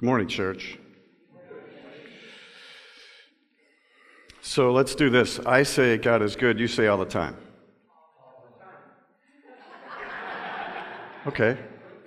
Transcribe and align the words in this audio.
Good 0.00 0.06
morning, 0.06 0.28
church. 0.28 0.78
So 4.40 4.72
let's 4.72 4.94
do 4.94 5.10
this. 5.10 5.38
I 5.40 5.62
say 5.62 5.98
God 5.98 6.22
is 6.22 6.36
good, 6.36 6.58
you 6.58 6.68
say 6.68 6.86
all 6.86 6.96
the 6.96 7.04
time. 7.04 7.36
Okay. 11.26 11.58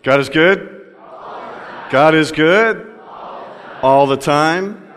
God 0.01 0.19
is 0.19 0.29
good? 0.29 0.95
God 1.91 2.15
is 2.15 2.31
good? 2.31 2.99
All 3.83 4.07
the 4.07 4.17
time? 4.17 4.91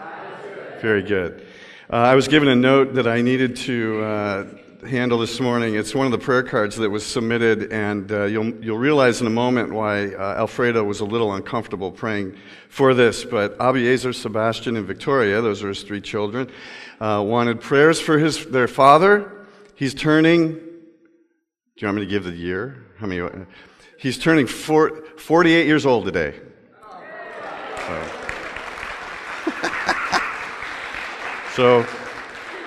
Very 0.80 1.02
good. 1.02 1.46
Uh, 1.92 1.96
I 1.96 2.14
was 2.14 2.28
given 2.28 2.48
a 2.48 2.56
note 2.56 2.94
that 2.94 3.06
I 3.06 3.20
needed 3.20 3.56
to 3.56 4.02
uh, 4.02 4.46
handle 4.86 5.18
this 5.18 5.40
morning. 5.40 5.74
It's 5.74 5.94
one 5.94 6.06
of 6.06 6.12
the 6.12 6.18
prayer 6.18 6.42
cards 6.42 6.76
that 6.76 6.88
was 6.88 7.04
submitted, 7.04 7.72
and 7.72 8.10
uh, 8.10 8.24
you'll, 8.24 8.54
you'll 8.64 8.78
realize 8.78 9.20
in 9.20 9.26
a 9.26 9.30
moment 9.30 9.72
why 9.72 10.14
uh, 10.14 10.38
Alfredo 10.38 10.84
was 10.84 11.00
a 11.00 11.04
little 11.04 11.34
uncomfortable 11.34 11.90
praying 11.90 12.36
for 12.68 12.94
this. 12.94 13.24
But 13.24 13.58
Abiezer, 13.58 14.14
Sebastian, 14.14 14.76
and 14.76 14.86
Victoria, 14.86 15.40
those 15.40 15.62
are 15.64 15.68
his 15.68 15.82
three 15.82 16.00
children, 16.00 16.50
uh, 17.00 17.22
wanted 17.26 17.60
prayers 17.60 18.00
for 18.00 18.18
his, 18.18 18.46
their 18.46 18.68
father. 18.68 19.46
He's 19.74 19.92
turning, 19.92 20.54
do 20.54 20.60
you 21.78 21.88
want 21.88 21.96
me 21.96 22.04
to 22.04 22.10
give 22.10 22.24
the 22.24 22.32
year? 22.32 22.84
How 22.98 23.06
many? 23.06 23.28
He's 23.98 24.18
turning 24.18 24.46
four, 24.46 25.04
48 25.16 25.66
years 25.66 25.84
old 25.84 26.04
today. 26.04 26.34
So, 27.86 28.02
so 31.84 32.05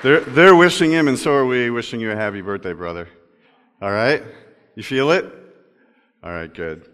they're, 0.01 0.21
they're 0.21 0.55
wishing 0.55 0.91
him, 0.91 1.07
and 1.07 1.19
so 1.19 1.33
are 1.33 1.45
we 1.45 1.69
wishing 1.69 1.99
you 1.99 2.11
a 2.11 2.15
happy 2.15 2.41
birthday, 2.41 2.73
brother. 2.73 3.09
All 3.81 3.91
right? 3.91 4.23
You 4.75 4.83
feel 4.83 5.11
it? 5.11 5.25
All 6.23 6.31
right, 6.31 6.53
good. 6.53 6.87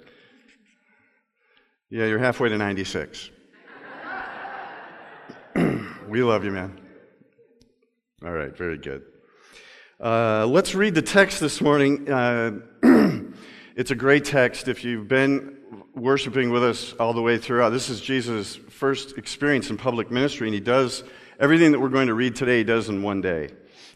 Yeah, 1.89 2.05
you're 2.05 2.19
halfway 2.19 2.49
to 2.49 2.57
96. 2.57 3.29
we 6.07 6.23
love 6.23 6.43
you, 6.43 6.51
man. 6.51 6.79
All 8.25 8.31
right, 8.31 8.57
very 8.57 8.79
good. 8.79 9.03
Uh, 10.03 10.47
let's 10.47 10.73
read 10.73 10.95
the 10.95 11.01
text 11.01 11.39
this 11.39 11.61
morning. 11.61 12.11
Uh, 12.11 12.59
it's 13.75 13.91
a 13.91 13.95
great 13.95 14.25
text. 14.25 14.67
If 14.67 14.83
you've 14.83 15.07
been 15.07 15.57
worshiping 15.93 16.49
with 16.49 16.63
us 16.63 16.93
all 16.99 17.13
the 17.13 17.21
way 17.21 17.37
throughout, 17.37 17.69
this 17.69 17.89
is 17.89 18.01
Jesus' 18.01 18.55
first 18.55 19.17
experience 19.17 19.69
in 19.69 19.77
public 19.77 20.09
ministry, 20.09 20.47
and 20.47 20.55
he 20.55 20.59
does 20.59 21.03
everything 21.39 21.71
that 21.71 21.79
we're 21.79 21.89
going 21.89 22.07
to 22.07 22.13
read 22.13 22.35
today, 22.35 22.63
does 22.63 22.89
in 22.89 23.01
one 23.01 23.21
day. 23.21 23.49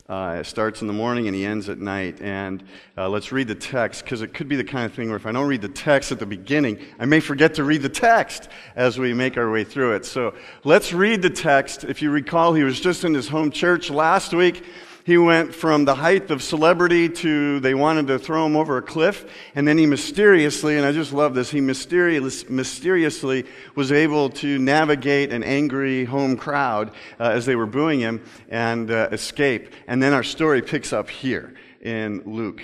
Uh, 0.09 0.37
it 0.39 0.45
starts 0.45 0.81
in 0.81 0.87
the 0.87 0.93
morning 0.93 1.27
and 1.27 1.35
he 1.35 1.45
ends 1.45 1.69
at 1.69 1.77
night. 1.77 2.19
And 2.19 2.63
uh, 2.97 3.07
let's 3.09 3.31
read 3.31 3.47
the 3.47 3.53
text 3.53 4.03
because 4.03 4.23
it 4.23 4.33
could 4.33 4.47
be 4.47 4.55
the 4.55 4.63
kind 4.63 4.85
of 4.85 4.93
thing 4.93 5.09
where 5.09 5.17
if 5.17 5.27
I 5.27 5.31
don't 5.31 5.47
read 5.47 5.61
the 5.61 5.69
text 5.69 6.11
at 6.11 6.17
the 6.17 6.25
beginning, 6.25 6.79
I 6.97 7.05
may 7.05 7.19
forget 7.19 7.53
to 7.55 7.63
read 7.63 7.83
the 7.83 7.89
text 7.89 8.49
as 8.75 8.97
we 8.97 9.13
make 9.13 9.37
our 9.37 9.51
way 9.51 9.63
through 9.63 9.93
it. 9.93 10.05
So 10.05 10.33
let's 10.63 10.93
read 10.93 11.21
the 11.21 11.29
text. 11.29 11.83
If 11.83 12.01
you 12.01 12.09
recall, 12.09 12.55
he 12.55 12.63
was 12.63 12.79
just 12.79 13.03
in 13.03 13.13
his 13.13 13.27
home 13.27 13.51
church 13.51 13.91
last 13.91 14.33
week. 14.33 14.63
He 15.09 15.17
went 15.17 15.55
from 15.55 15.85
the 15.85 15.95
height 15.95 16.29
of 16.29 16.43
celebrity 16.43 17.09
to 17.09 17.59
they 17.61 17.73
wanted 17.73 18.05
to 18.09 18.19
throw 18.19 18.45
him 18.45 18.55
over 18.55 18.77
a 18.77 18.83
cliff. 18.83 19.25
And 19.55 19.67
then 19.67 19.75
he 19.79 19.87
mysteriously, 19.87 20.77
and 20.77 20.85
I 20.85 20.91
just 20.91 21.11
love 21.11 21.33
this, 21.33 21.49
he 21.49 21.61
mysterious, 21.61 22.47
mysteriously 22.47 23.47
was 23.73 23.91
able 23.91 24.29
to 24.29 24.59
navigate 24.59 25.33
an 25.33 25.43
angry 25.43 26.05
home 26.05 26.37
crowd 26.37 26.91
uh, 27.19 27.23
as 27.23 27.47
they 27.47 27.55
were 27.55 27.65
booing 27.65 27.99
him 27.99 28.23
and 28.49 28.91
uh, 28.91 29.09
escape. 29.11 29.73
And 29.87 30.03
then 30.03 30.13
our 30.13 30.21
story 30.21 30.61
picks 30.61 30.93
up 30.93 31.09
here 31.09 31.55
in 31.81 32.21
Luke. 32.27 32.61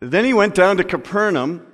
Then 0.00 0.24
he 0.24 0.34
went 0.34 0.56
down 0.56 0.78
to 0.78 0.82
Capernaum, 0.82 1.64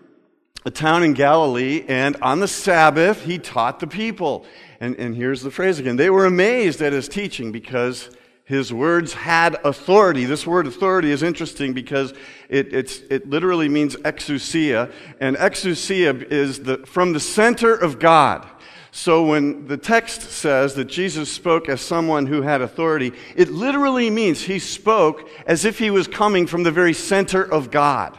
a 0.67 0.71
town 0.71 1.03
in 1.03 1.15
Galilee, 1.15 1.87
and 1.89 2.17
on 2.21 2.41
the 2.41 2.49
Sabbath 2.49 3.23
he 3.23 3.39
taught 3.39 3.81
the 3.81 3.87
people. 3.87 4.45
And, 4.79 4.95
and 4.97 5.17
here's 5.17 5.41
the 5.41 5.51
phrase 5.51 5.79
again. 5.79 5.97
They 5.97 6.11
were 6.11 6.27
amazed 6.27 6.83
at 6.83 6.93
his 6.93 7.09
teaching 7.09 7.51
because 7.51 8.11
his 8.45 8.73
words 8.73 9.15
had 9.15 9.57
authority. 9.65 10.27
This 10.27 10.47
word 10.47 10.67
authority 10.67 11.11
is 11.11 11.23
interesting 11.23 11.73
because 11.73 12.13
it, 12.51 12.75
it 13.11 13.29
literally 13.29 13.71
means 13.71 13.97
exousia, 13.97 14.93
and 15.19 15.35
exousia 15.37 16.23
is 16.31 16.61
the, 16.61 16.79
from 16.79 17.15
the 17.15 17.21
center 17.21 17.75
of 17.75 17.99
God. 17.99 18.47
So 18.91 19.25
when 19.25 19.67
the 19.67 19.79
text 19.79 20.23
says 20.31 20.75
that 20.75 20.85
Jesus 20.85 21.33
spoke 21.33 21.69
as 21.69 21.81
someone 21.81 22.27
who 22.27 22.43
had 22.43 22.61
authority, 22.61 23.13
it 23.35 23.51
literally 23.51 24.11
means 24.11 24.43
he 24.43 24.59
spoke 24.59 25.29
as 25.47 25.65
if 25.65 25.79
he 25.79 25.91
was 25.91 26.07
coming 26.07 26.47
from 26.47 26.63
the 26.63 26.71
very 26.71 26.93
center 26.93 27.43
of 27.43 27.71
God. 27.71 28.17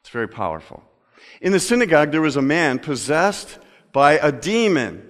It's 0.00 0.10
very 0.10 0.26
powerful. 0.26 0.82
In 1.40 1.52
the 1.52 1.60
synagogue, 1.60 2.12
there 2.12 2.22
was 2.22 2.36
a 2.36 2.42
man 2.42 2.78
possessed 2.78 3.58
by 3.92 4.14
a 4.14 4.32
demon. 4.32 5.08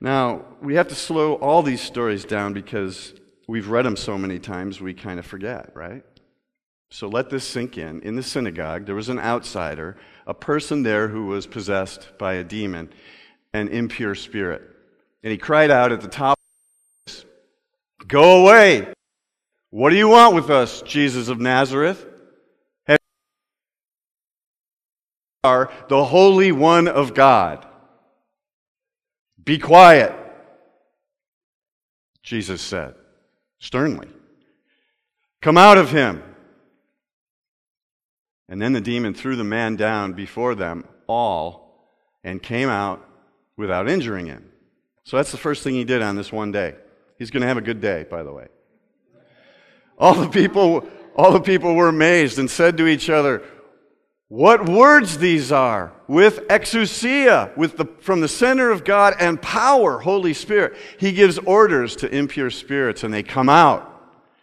Now, 0.00 0.44
we 0.60 0.74
have 0.74 0.88
to 0.88 0.94
slow 0.94 1.34
all 1.34 1.62
these 1.62 1.80
stories 1.80 2.24
down 2.24 2.52
because 2.52 3.14
we've 3.46 3.68
read 3.68 3.84
them 3.84 3.96
so 3.96 4.16
many 4.16 4.38
times 4.38 4.80
we 4.80 4.94
kind 4.94 5.18
of 5.18 5.26
forget, 5.26 5.70
right? 5.74 6.04
So 6.90 7.08
let 7.08 7.30
this 7.30 7.46
sink 7.46 7.76
in. 7.76 8.00
In 8.02 8.14
the 8.14 8.22
synagogue, 8.22 8.86
there 8.86 8.94
was 8.94 9.08
an 9.08 9.18
outsider, 9.18 9.96
a 10.26 10.34
person 10.34 10.82
there 10.82 11.08
who 11.08 11.26
was 11.26 11.46
possessed 11.46 12.16
by 12.18 12.34
a 12.34 12.44
demon, 12.44 12.90
an 13.52 13.68
impure 13.68 14.14
spirit. 14.14 14.62
And 15.22 15.32
he 15.32 15.38
cried 15.38 15.70
out 15.70 15.92
at 15.92 16.00
the 16.00 16.08
top 16.08 16.38
Go 18.06 18.42
away! 18.42 18.92
What 19.70 19.90
do 19.90 19.96
you 19.96 20.08
want 20.08 20.34
with 20.34 20.50
us, 20.50 20.82
Jesus 20.82 21.28
of 21.28 21.40
Nazareth? 21.40 22.06
Are 25.42 25.70
the 25.88 26.04
Holy 26.04 26.52
One 26.52 26.86
of 26.86 27.12
God. 27.12 27.66
Be 29.42 29.58
quiet, 29.58 30.14
Jesus 32.22 32.62
said 32.62 32.94
sternly. 33.64 34.08
Come 35.40 35.56
out 35.56 35.78
of 35.78 35.90
him. 35.90 36.22
And 38.46 38.60
then 38.60 38.74
the 38.74 38.80
demon 38.80 39.14
threw 39.14 39.36
the 39.36 39.44
man 39.44 39.76
down 39.76 40.12
before 40.12 40.54
them 40.54 40.86
all 41.06 41.88
and 42.22 42.42
came 42.42 42.68
out 42.68 43.02
without 43.56 43.88
injuring 43.88 44.26
him. 44.26 44.50
So 45.04 45.16
that's 45.16 45.32
the 45.32 45.38
first 45.38 45.62
thing 45.62 45.74
he 45.74 45.84
did 45.84 46.02
on 46.02 46.14
this 46.14 46.30
one 46.30 46.52
day. 46.52 46.74
He's 47.18 47.30
going 47.30 47.40
to 47.40 47.46
have 47.46 47.56
a 47.56 47.62
good 47.62 47.80
day, 47.80 48.04
by 48.08 48.22
the 48.22 48.32
way. 48.32 48.48
All 49.98 50.14
the 50.14 50.28
people, 50.28 50.86
all 51.16 51.32
the 51.32 51.40
people 51.40 51.74
were 51.74 51.88
amazed 51.88 52.38
and 52.38 52.50
said 52.50 52.76
to 52.76 52.86
each 52.86 53.08
other, 53.08 53.42
what 54.34 54.68
words 54.68 55.18
these 55.18 55.52
are 55.52 55.92
with 56.08 56.40
exousia, 56.48 57.56
with 57.56 57.76
the, 57.76 57.84
from 58.00 58.20
the 58.20 58.26
center 58.26 58.72
of 58.72 58.84
God 58.84 59.14
and 59.20 59.40
power, 59.40 60.00
Holy 60.00 60.34
Spirit. 60.34 60.74
He 60.98 61.12
gives 61.12 61.38
orders 61.38 61.94
to 61.94 62.12
impure 62.12 62.50
spirits 62.50 63.04
and 63.04 63.14
they 63.14 63.22
come 63.22 63.48
out. 63.48 63.88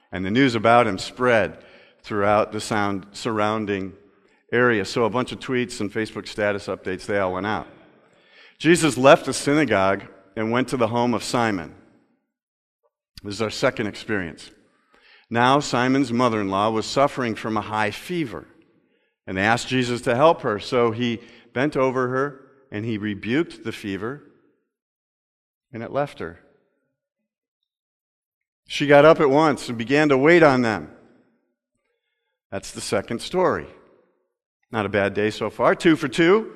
And 0.10 0.26
the 0.26 0.32
news 0.32 0.56
about 0.56 0.88
him 0.88 0.98
spread 0.98 1.58
throughout 2.04 2.54
the 2.54 2.62
sound, 2.62 3.06
surrounding 3.12 3.92
area. 4.54 4.86
So 4.86 5.04
a 5.04 5.10
bunch 5.10 5.34
of 5.34 5.42
tweets 5.42 5.82
and 5.82 5.92
Facebook 5.92 6.26
status 6.26 6.68
updates, 6.68 7.06
they 7.06 7.20
all 7.20 7.34
went 7.34 7.48
out. 7.48 7.68
Jesus 8.60 8.96
left 8.96 9.26
the 9.26 9.34
synagogue 9.34 10.04
and 10.38 10.52
went 10.52 10.70
to 10.70 10.78
the 10.78 10.88
home 10.88 11.14
of 11.14 11.22
Simon. 11.22 11.76
This 13.24 13.34
is 13.34 13.42
our 13.42 13.50
second 13.50 13.88
experience. 13.88 14.52
Now, 15.30 15.60
Simon's 15.60 16.14
mother 16.14 16.40
in 16.40 16.48
law 16.48 16.70
was 16.70 16.86
suffering 16.86 17.36
from 17.36 17.58
a 17.58 17.62
high 17.62 17.92
fever. 17.92 18.48
And 19.28 19.38
they 19.38 19.42
asked 19.42 19.68
Jesus 19.68 20.02
to 20.02 20.16
help 20.16 20.42
her. 20.42 20.60
So 20.60 20.92
he 20.92 21.20
bent 21.54 21.78
over 21.78 22.08
her 22.10 22.48
and 22.72 22.86
he 22.86 22.98
rebuked 22.98 23.64
the 23.64 23.72
fever, 23.72 24.24
and 25.74 25.84
it 25.84 25.92
left 25.92 26.20
her. 26.20 26.40
She 28.68 28.88
got 28.88 29.04
up 29.04 29.20
at 29.20 29.30
once 29.30 29.68
and 29.68 29.78
began 29.78 30.08
to 30.10 30.18
wait 30.18 30.42
on 30.42 30.62
them. 30.62 30.90
That's 32.50 32.72
the 32.72 32.80
second 32.80 33.22
story. 33.22 33.68
Not 34.72 34.86
a 34.86 34.90
bad 34.90 35.14
day 35.14 35.30
so 35.32 35.50
far. 35.50 35.76
Two 35.76 35.98
for 35.98 36.08
two. 36.08 36.54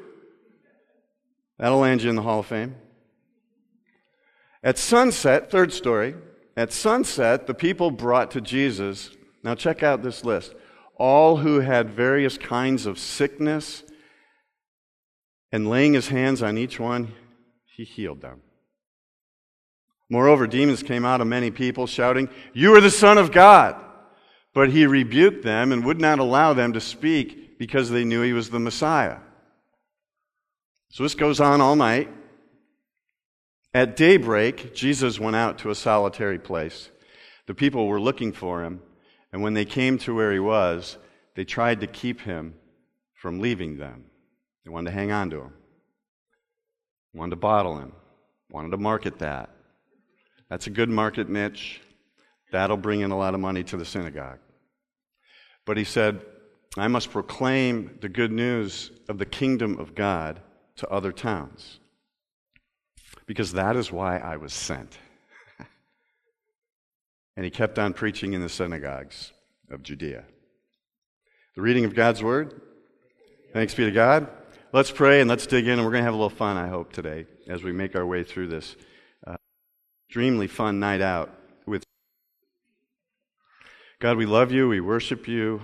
That'll 1.58 1.80
land 1.80 2.02
you 2.02 2.10
in 2.10 2.16
the 2.16 2.22
Hall 2.22 2.40
of 2.40 2.46
Fame. 2.46 2.76
At 4.64 4.78
sunset, 4.78 5.52
third 5.52 5.74
story, 5.74 6.16
at 6.56 6.72
sunset, 6.72 7.48
the 7.48 7.54
people 7.54 7.92
brought 7.92 8.32
to 8.32 8.42
Jesus. 8.42 9.12
Now, 9.44 9.54
check 9.54 9.84
out 9.84 10.02
this 10.02 10.24
list 10.24 10.56
all 10.98 11.38
who 11.38 11.60
had 11.60 11.90
various 11.90 12.38
kinds 12.38 12.86
of 12.86 13.00
sickness, 13.00 13.84
and 15.52 15.70
laying 15.70 15.94
his 15.94 16.10
hands 16.10 16.42
on 16.42 16.58
each 16.58 16.80
one, 16.80 17.14
he 17.66 17.84
healed 17.84 18.22
them. 18.22 18.42
Moreover, 20.10 20.48
demons 20.48 20.84
came 20.84 21.06
out 21.06 21.22
of 21.22 21.28
many 21.28 21.52
people, 21.52 21.88
shouting, 21.88 22.30
You 22.54 22.76
are 22.76 22.82
the 22.82 22.92
Son 22.92 23.18
of 23.18 23.32
God. 23.32 23.76
But 24.54 24.70
he 24.70 24.86
rebuked 24.86 25.44
them 25.44 25.74
and 25.74 25.84
would 25.84 26.00
not 26.00 26.20
allow 26.20 26.54
them 26.54 26.74
to 26.74 26.82
speak 26.82 27.60
because 27.60 27.90
they 27.90 28.06
knew 28.06 28.22
he 28.22 28.32
was 28.32 28.50
the 28.50 28.60
Messiah. 28.60 29.18
So 30.92 31.04
this 31.04 31.16
goes 31.16 31.42
on 31.42 31.60
all 31.60 31.76
night. 31.76 32.10
At 33.74 33.98
daybreak, 33.98 34.74
Jesus 34.74 35.20
went 35.20 35.36
out 35.36 35.58
to 35.60 35.70
a 35.70 35.76
solitary 35.76 36.40
place. 36.40 36.90
The 37.48 37.54
people 37.54 37.88
were 37.88 38.00
looking 38.00 38.32
for 38.32 38.64
him. 38.64 38.82
And 39.32 39.42
when 39.42 39.54
they 39.54 39.66
came 39.66 39.98
to 40.00 40.16
where 40.16 40.32
he 40.32 40.40
was, 40.40 40.98
they 41.36 41.44
tried 41.44 41.82
to 41.82 41.88
keep 41.88 42.22
him 42.22 42.56
from 43.14 43.40
leaving 43.40 43.78
them. 43.78 44.06
They 44.64 44.72
wanted 44.72 44.92
to 44.92 44.96
hang 44.96 45.12
on 45.12 45.30
to 45.32 45.42
him, 45.42 45.54
wanted 47.14 47.32
to 47.32 47.36
bottle 47.36 47.78
him. 47.78 47.92
Wanted 48.50 48.72
to 48.72 48.78
market 48.78 49.20
that. 49.20 49.50
That's 50.50 50.68
a 50.68 50.70
good 50.70 50.90
market 50.90 51.30
niche. 51.30 51.82
That'll 52.52 52.78
bring 52.78 53.02
in 53.02 53.12
a 53.12 53.18
lot 53.18 53.34
of 53.34 53.40
money 53.40 53.64
to 53.66 53.78
the 53.78 53.86
synagogue. 53.86 54.40
But 55.66 55.78
he 55.78 55.84
said, 55.84 56.22
I 56.78 56.88
must 56.88 57.12
proclaim 57.12 57.98
the 58.02 58.10
good 58.10 58.32
news 58.32 58.92
of 59.10 59.18
the 59.18 59.26
kingdom 59.26 59.80
of 59.80 59.96
God 59.96 60.42
to 60.78 60.88
other 60.90 61.12
towns. 61.12 61.80
Because 63.26 63.54
that 63.54 63.76
is 63.76 63.92
why 63.92 64.20
I 64.20 64.38
was 64.38 64.54
sent. 64.54 65.00
And 67.36 67.44
he 67.44 67.52
kept 67.52 67.78
on 67.80 67.94
preaching 67.94 68.34
in 68.34 68.42
the 68.42 68.50
synagogues 68.50 69.32
of 69.70 69.84
Judea. 69.84 70.24
The 71.56 71.62
reading 71.62 71.86
of 71.86 71.96
God's 71.96 72.22
word. 72.24 72.62
Thanks 73.54 73.74
be 73.74 73.86
to 73.86 73.92
God. 73.92 74.28
Let's 74.74 74.92
pray 74.92 75.22
and 75.22 75.30
let's 75.30 75.48
dig 75.48 75.66
in, 75.68 75.74
and 75.74 75.84
we're 75.84 75.92
going 75.92 76.02
to 76.02 76.06
have 76.06 76.14
a 76.14 76.18
little 76.18 76.30
fun, 76.30 76.58
I 76.58 76.68
hope, 76.68 76.92
today 76.92 77.26
as 77.48 77.64
we 77.64 77.72
make 77.72 77.96
our 77.96 78.06
way 78.06 78.24
through 78.24 78.48
this 78.48 78.76
uh, 79.26 79.38
extremely 80.08 80.48
fun 80.48 80.80
night 80.80 81.02
out 81.02 81.34
with 81.66 81.84
God. 84.00 84.18
We 84.18 84.26
love 84.26 84.52
you. 84.52 84.68
We 84.68 84.82
worship 84.82 85.28
you. 85.28 85.62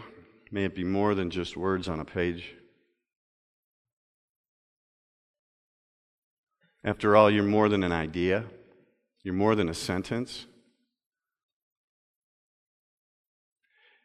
May 0.52 0.66
it 0.66 0.76
be 0.76 0.84
more 0.84 1.16
than 1.16 1.30
just 1.30 1.58
words 1.58 1.88
on 1.88 2.00
a 2.00 2.06
page. 2.06 2.56
After 6.84 7.16
all, 7.16 7.30
you're 7.30 7.44
more 7.44 7.70
than 7.70 7.84
an 7.84 7.92
idea, 7.92 8.46
you're 9.24 9.36
more 9.36 9.56
than 9.56 9.70
a 9.70 9.74
sentence. 9.74 10.48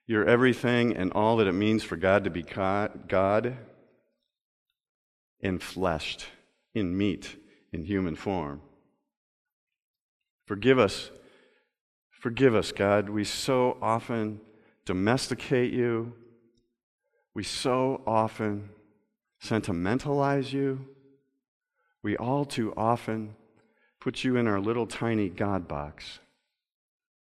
You're 0.07 0.25
everything 0.25 0.97
and 0.97 1.13
all 1.13 1.37
that 1.39 1.49
it 1.49 1.53
means 1.53 1.83
for 1.83 1.97
God 1.97 2.25
to 2.25 2.31
be 2.31 2.43
God 2.43 3.57
enfleshed 5.45 6.25
in 6.75 6.97
meat, 6.97 7.37
in 7.73 7.85
human 7.85 8.15
form. 8.15 8.61
Forgive 10.47 10.79
us. 10.79 11.11
Forgive 12.11 12.55
us, 12.55 12.73
God. 12.73 13.09
We 13.09 13.25
so 13.25 13.77
often 13.83 14.41
domesticate 14.85 15.73
you. 15.73 16.13
We 17.35 17.43
so 17.43 18.03
often 18.07 18.71
sentimentalize 19.41 20.53
you. 20.53 20.87
We 22.03 22.17
all 22.17 22.45
too 22.45 22.73
often 22.77 23.35
put 24.01 24.23
you 24.23 24.37
in 24.37 24.47
our 24.47 24.61
little 24.61 24.87
tiny 24.87 25.29
God 25.29 25.67
box. 25.67 26.21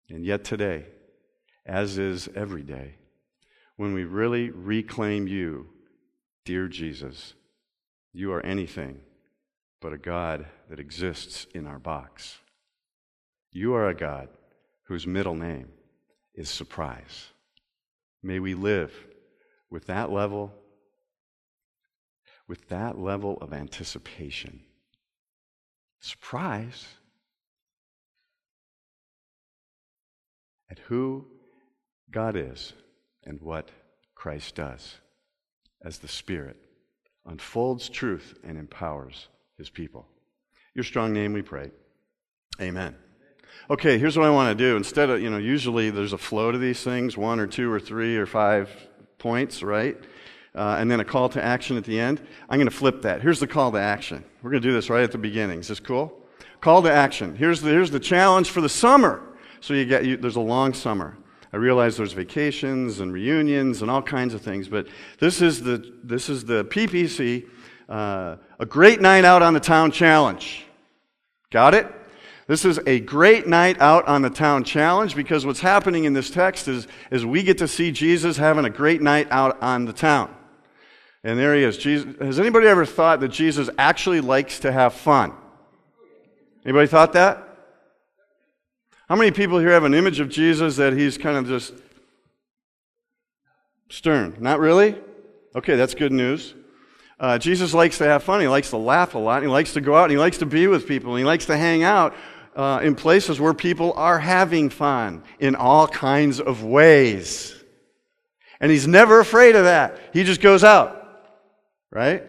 And 0.08 0.24
yet 0.24 0.44
today, 0.44 0.86
as 1.66 1.98
is 1.98 2.28
every 2.34 2.62
day, 2.62 2.94
when 3.76 3.92
we 3.92 4.04
really 4.04 4.50
reclaim 4.50 5.26
you, 5.26 5.66
dear 6.44 6.68
Jesus, 6.68 7.34
you 8.12 8.32
are 8.32 8.44
anything 8.46 9.00
but 9.80 9.92
a 9.92 9.98
God 9.98 10.46
that 10.70 10.80
exists 10.80 11.46
in 11.54 11.66
our 11.66 11.78
box. 11.78 12.38
You 13.52 13.74
are 13.74 13.88
a 13.88 13.94
God 13.94 14.28
whose 14.84 15.06
middle 15.06 15.34
name 15.34 15.68
is 16.34 16.48
surprise. 16.48 17.30
May 18.22 18.38
we 18.38 18.54
live 18.54 18.92
with 19.70 19.86
that 19.86 20.10
level 20.10 20.54
with 22.48 22.68
that 22.68 22.98
level 22.98 23.38
of 23.40 23.52
anticipation. 23.52 24.60
Surprise 26.00 26.86
at 30.70 30.78
who 30.80 31.26
God 32.16 32.34
is 32.34 32.72
and 33.24 33.38
what 33.42 33.70
Christ 34.14 34.54
does 34.54 34.94
as 35.84 35.98
the 35.98 36.08
Spirit 36.08 36.56
unfolds 37.26 37.90
truth 37.90 38.38
and 38.42 38.56
empowers 38.56 39.28
his 39.58 39.68
people. 39.68 40.06
Your 40.74 40.82
strong 40.82 41.12
name 41.12 41.34
we 41.34 41.42
pray. 41.42 41.70
Amen. 42.58 42.94
Okay, 43.68 43.98
here's 43.98 44.16
what 44.16 44.24
I 44.24 44.30
want 44.30 44.56
to 44.56 44.64
do. 44.64 44.78
Instead 44.78 45.10
of, 45.10 45.20
you 45.20 45.28
know, 45.28 45.36
usually 45.36 45.90
there's 45.90 46.14
a 46.14 46.18
flow 46.18 46.50
to 46.50 46.56
these 46.56 46.82
things 46.82 47.18
one 47.18 47.38
or 47.38 47.46
two 47.46 47.70
or 47.70 47.78
three 47.78 48.16
or 48.16 48.24
five 48.24 48.70
points, 49.18 49.62
right? 49.62 49.98
Uh, 50.54 50.76
and 50.78 50.90
then 50.90 51.00
a 51.00 51.04
call 51.04 51.28
to 51.28 51.44
action 51.44 51.76
at 51.76 51.84
the 51.84 52.00
end. 52.00 52.22
I'm 52.48 52.56
going 52.56 52.66
to 52.66 52.74
flip 52.74 53.02
that. 53.02 53.20
Here's 53.20 53.40
the 53.40 53.46
call 53.46 53.72
to 53.72 53.78
action. 53.78 54.24
We're 54.40 54.52
going 54.52 54.62
to 54.62 54.68
do 54.68 54.72
this 54.72 54.88
right 54.88 55.04
at 55.04 55.12
the 55.12 55.18
beginning. 55.18 55.58
Is 55.58 55.68
this 55.68 55.80
cool? 55.80 56.18
Call 56.62 56.80
to 56.80 56.90
action. 56.90 57.36
Here's 57.36 57.60
the, 57.60 57.68
here's 57.68 57.90
the 57.90 58.00
challenge 58.00 58.48
for 58.48 58.62
the 58.62 58.70
summer. 58.70 59.22
So 59.60 59.74
you 59.74 59.84
get, 59.84 60.06
you, 60.06 60.16
there's 60.16 60.36
a 60.36 60.40
long 60.40 60.72
summer. 60.72 61.18
I 61.52 61.56
realize 61.56 61.96
there's 61.96 62.12
vacations 62.12 63.00
and 63.00 63.12
reunions 63.12 63.82
and 63.82 63.90
all 63.90 64.02
kinds 64.02 64.34
of 64.34 64.42
things, 64.42 64.68
but 64.68 64.86
this 65.18 65.40
is 65.40 65.62
the, 65.62 65.92
this 66.02 66.28
is 66.28 66.44
the 66.44 66.64
PPC, 66.64 67.46
uh, 67.88 68.36
a 68.58 68.66
great 68.66 69.00
night 69.00 69.24
out 69.24 69.42
on 69.42 69.54
the 69.54 69.60
town 69.60 69.90
challenge. 69.90 70.64
Got 71.50 71.74
it? 71.74 71.92
This 72.48 72.64
is 72.64 72.78
a 72.86 73.00
great 73.00 73.46
night 73.46 73.80
out 73.80 74.06
on 74.06 74.22
the 74.22 74.30
town 74.30 74.62
challenge 74.62 75.16
because 75.16 75.44
what's 75.44 75.60
happening 75.60 76.04
in 76.04 76.12
this 76.12 76.30
text 76.30 76.68
is, 76.68 76.86
is 77.10 77.26
we 77.26 77.42
get 77.42 77.58
to 77.58 77.68
see 77.68 77.90
Jesus 77.90 78.36
having 78.36 78.64
a 78.64 78.70
great 78.70 79.02
night 79.02 79.26
out 79.30 79.60
on 79.62 79.84
the 79.84 79.92
town. 79.92 80.34
And 81.24 81.38
there 81.38 81.56
he 81.56 81.64
is. 81.64 81.76
Jesus, 81.76 82.14
has 82.20 82.38
anybody 82.38 82.68
ever 82.68 82.86
thought 82.86 83.18
that 83.20 83.28
Jesus 83.28 83.68
actually 83.78 84.20
likes 84.20 84.60
to 84.60 84.70
have 84.70 84.94
fun? 84.94 85.32
Anybody 86.64 86.86
thought 86.86 87.12
that? 87.14 87.45
How 89.08 89.14
many 89.14 89.30
people 89.30 89.60
here 89.60 89.70
have 89.70 89.84
an 89.84 89.94
image 89.94 90.18
of 90.18 90.28
Jesus 90.28 90.76
that 90.76 90.92
he's 90.92 91.16
kind 91.16 91.36
of 91.36 91.46
just 91.46 91.72
stern? 93.88 94.36
Not 94.40 94.58
really? 94.58 94.96
Okay, 95.54 95.76
that's 95.76 95.94
good 95.94 96.12
news. 96.12 96.54
Uh, 97.20 97.38
Jesus 97.38 97.72
likes 97.72 97.98
to 97.98 98.04
have 98.04 98.24
fun. 98.24 98.40
He 98.40 98.48
likes 98.48 98.70
to 98.70 98.76
laugh 98.76 99.14
a 99.14 99.18
lot. 99.18 99.42
He 99.42 99.48
likes 99.48 99.72
to 99.74 99.80
go 99.80 99.94
out 99.94 100.04
and 100.04 100.10
he 100.10 100.18
likes 100.18 100.38
to 100.38 100.46
be 100.46 100.66
with 100.66 100.88
people. 100.88 101.12
And 101.12 101.20
he 101.20 101.24
likes 101.24 101.46
to 101.46 101.56
hang 101.56 101.84
out 101.84 102.14
uh, 102.56 102.80
in 102.82 102.96
places 102.96 103.40
where 103.40 103.54
people 103.54 103.92
are 103.92 104.18
having 104.18 104.70
fun 104.70 105.22
in 105.38 105.54
all 105.54 105.86
kinds 105.86 106.40
of 106.40 106.64
ways. 106.64 107.54
And 108.60 108.72
he's 108.72 108.88
never 108.88 109.20
afraid 109.20 109.54
of 109.54 109.64
that. 109.64 110.00
He 110.12 110.24
just 110.24 110.40
goes 110.40 110.64
out, 110.64 111.30
right? 111.92 112.24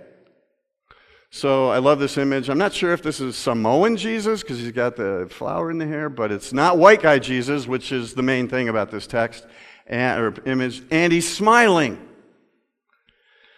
So 1.30 1.70
I 1.70 1.80
love 1.80 2.00
this 2.00 2.18
image. 2.18 2.50
I'm 2.50 2.58
not 2.58 2.74
sure 2.74 2.94
if 2.94 3.04
this 3.04 3.20
is 3.20 3.36
Samoan 3.36 3.98
Jesus 3.98 4.42
because 4.42 4.60
he's 4.60 4.72
got 4.72 4.96
the 4.96 5.28
flower 5.30 5.70
in 5.70 5.78
the 5.78 5.86
hair, 5.86 6.10
but 6.10 6.32
it's 6.32 6.54
not 6.54 6.78
white 6.78 7.02
guy 7.02 7.20
Jesus, 7.20 7.68
which 7.68 7.92
is 7.92 8.14
the 8.14 8.24
main 8.24 8.48
thing 8.48 8.70
about 8.70 8.92
this 8.92 9.08
text 9.08 9.46
and, 9.86 10.22
or 10.22 10.34
image. 10.46 10.84
And 10.90 11.12
he's 11.12 11.32
smiling. 11.32 12.02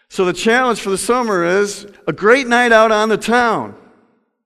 So 0.10 0.26
the 0.26 0.34
challenge 0.34 0.82
for 0.82 0.90
the 0.90 0.98
summer 0.98 1.46
is 1.46 1.86
a 2.08 2.14
great 2.14 2.48
night 2.48 2.72
out 2.72 2.92
on 2.92 3.10
the 3.10 3.18
town. 3.18 3.76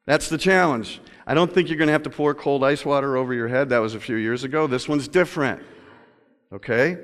That's 0.06 0.28
the 0.28 0.38
challenge. 0.38 1.00
I 1.26 1.34
don't 1.34 1.52
think 1.52 1.70
you're 1.70 1.78
going 1.78 1.88
to 1.88 1.94
have 1.94 2.04
to 2.04 2.10
pour 2.10 2.34
cold 2.34 2.66
ice 2.66 2.84
water 2.84 3.16
over 3.16 3.34
your 3.34 3.48
head. 3.48 3.70
That 3.70 3.78
was 3.78 3.96
a 3.96 4.00
few 4.00 4.18
years 4.18 4.44
ago. 4.44 4.68
This 4.68 4.90
one's 4.90 5.08
different. 5.08 5.64
Okay? 6.52 6.98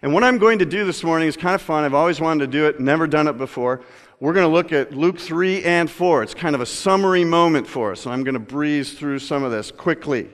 And 0.00 0.14
what 0.14 0.22
I'm 0.22 0.38
going 0.38 0.60
to 0.60 0.64
do 0.64 0.84
this 0.84 1.02
morning 1.02 1.26
is 1.26 1.36
kind 1.36 1.56
of 1.56 1.62
fun. 1.62 1.82
I've 1.82 1.94
always 1.94 2.20
wanted 2.20 2.46
to 2.46 2.46
do 2.46 2.66
it, 2.66 2.78
never 2.78 3.08
done 3.08 3.26
it 3.26 3.36
before 3.36 3.82
we're 4.22 4.32
going 4.32 4.46
to 4.46 4.52
look 4.52 4.70
at 4.70 4.94
Luke 4.94 5.18
3 5.18 5.64
and 5.64 5.90
4. 5.90 6.22
It's 6.22 6.32
kind 6.32 6.54
of 6.54 6.60
a 6.60 6.66
summary 6.66 7.24
moment 7.24 7.66
for 7.66 7.90
us, 7.90 8.06
and 8.06 8.14
I'm 8.14 8.22
going 8.22 8.34
to 8.34 8.38
breeze 8.38 8.92
through 8.92 9.18
some 9.18 9.42
of 9.42 9.50
this 9.50 9.72
quickly. 9.72 10.30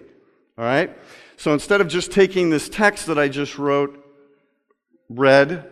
All 0.59 0.65
right? 0.67 0.95
So 1.39 1.55
instead 1.55 1.81
of 1.81 1.89
just 1.89 2.13
taking 2.13 2.51
this 2.51 2.69
text 2.69 3.07
that 3.07 3.19
I 3.19 3.29
just 3.29 3.57
wrote, 3.57 4.05
read, 5.09 5.71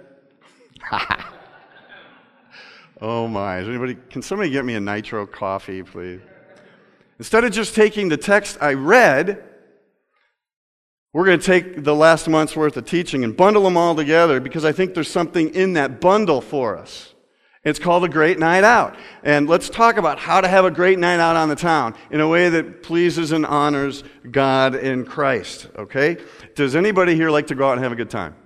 oh 3.03 3.29
my, 3.29 3.59
is 3.59 3.69
anybody, 3.69 3.99
can 4.09 4.23
somebody 4.23 4.49
get 4.49 4.65
me 4.65 4.77
a 4.77 4.81
nitro 4.81 5.27
coffee, 5.27 5.83
please? 5.83 6.23
Instead 7.19 7.45
of 7.45 7.53
just 7.53 7.75
taking 7.75 8.09
the 8.09 8.17
text 8.17 8.57
I 8.63 8.73
read, 8.73 9.45
we're 11.13 11.27
going 11.27 11.39
to 11.39 11.47
take 11.47 11.85
the 11.85 11.95
last 11.95 12.31
month's 12.31 12.57
worth 12.57 12.79
of 12.79 12.87
teaching 12.87 13.25
and 13.25 13.37
bundle 13.37 13.65
them 13.65 13.77
all 13.77 13.95
together 13.95 14.41
because 14.41 14.65
I 14.65 14.73
think 14.73 14.95
there's 14.95 15.11
something 15.11 15.55
in 15.55 15.75
that 15.75 16.01
bundle 16.01 16.41
for 16.41 16.79
us. 16.79 17.13
It's 17.67 17.81
called 17.81 18.05
a 18.05 18.09
great 18.09 18.39
night 18.39 18.63
out. 18.63 18.97
And 19.25 19.49
let's 19.49 19.69
talk 19.69 19.97
about 19.97 20.21
how 20.21 20.41
to 20.41 20.47
have 20.47 20.65
a 20.65 20.71
great 20.71 21.01
night 21.01 21.19
out 21.19 21.35
on 21.35 21.49
the 21.49 21.57
town 21.57 21.97
in 22.13 22.21
a 22.21 22.29
way 22.29 22.49
that 22.49 22.85
pleases 22.85 23.33
and 23.33 23.45
honors 23.45 24.05
God 24.31 24.77
in 24.77 25.05
Christ. 25.05 25.67
Okay? 25.77 26.19
Does 26.55 26.77
anybody 26.77 27.17
here 27.17 27.29
like 27.29 27.49
to 27.49 27.57
go 27.57 27.69
out 27.69 27.73
and 27.73 27.83
have 27.83 27.91
a 27.91 27.97
good 27.97 28.09
time? 28.09 28.37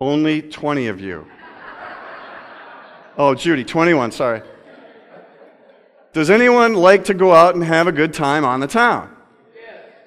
Only 0.00 0.40
20 0.40 0.86
of 0.86 1.02
you. 1.02 1.26
Oh, 3.18 3.34
Judy, 3.34 3.62
21, 3.62 4.12
sorry. 4.12 4.40
Does 6.14 6.30
anyone 6.30 6.72
like 6.72 7.04
to 7.04 7.14
go 7.14 7.34
out 7.34 7.54
and 7.54 7.62
have 7.62 7.86
a 7.88 7.92
good 7.92 8.14
time 8.14 8.46
on 8.46 8.60
the 8.60 8.66
town? 8.66 9.14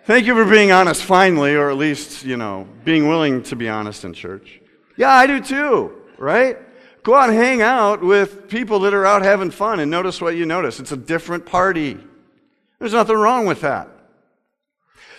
Thank 0.06 0.26
you 0.26 0.34
for 0.34 0.50
being 0.50 0.72
honest 0.72 1.04
finally, 1.04 1.54
or 1.54 1.70
at 1.70 1.78
least, 1.78 2.26
you 2.26 2.36
know, 2.36 2.68
being 2.84 3.08
willing 3.08 3.44
to 3.44 3.56
be 3.56 3.70
honest 3.70 4.06
in 4.06 4.14
church. 4.14 4.60
Yeah, 4.98 5.12
I 5.12 5.28
do 5.28 5.40
too, 5.40 5.94
right? 6.18 6.58
Go 7.04 7.16
out 7.16 7.30
and 7.30 7.38
hang 7.38 7.62
out 7.62 8.04
with 8.04 8.48
people 8.48 8.80
that 8.82 8.94
are 8.94 9.06
out 9.06 9.24
having 9.24 9.50
fun 9.50 9.80
and 9.80 9.90
notice 9.90 10.22
what 10.22 10.36
you 10.36 10.46
notice. 10.46 10.80
It's 10.80 10.92
a 10.92 10.98
different 10.98 11.46
party. 11.46 11.98
There's 12.78 12.94
nothing 12.94 13.16
wrong 13.16 13.46
with 13.48 13.62
that. 13.62 13.90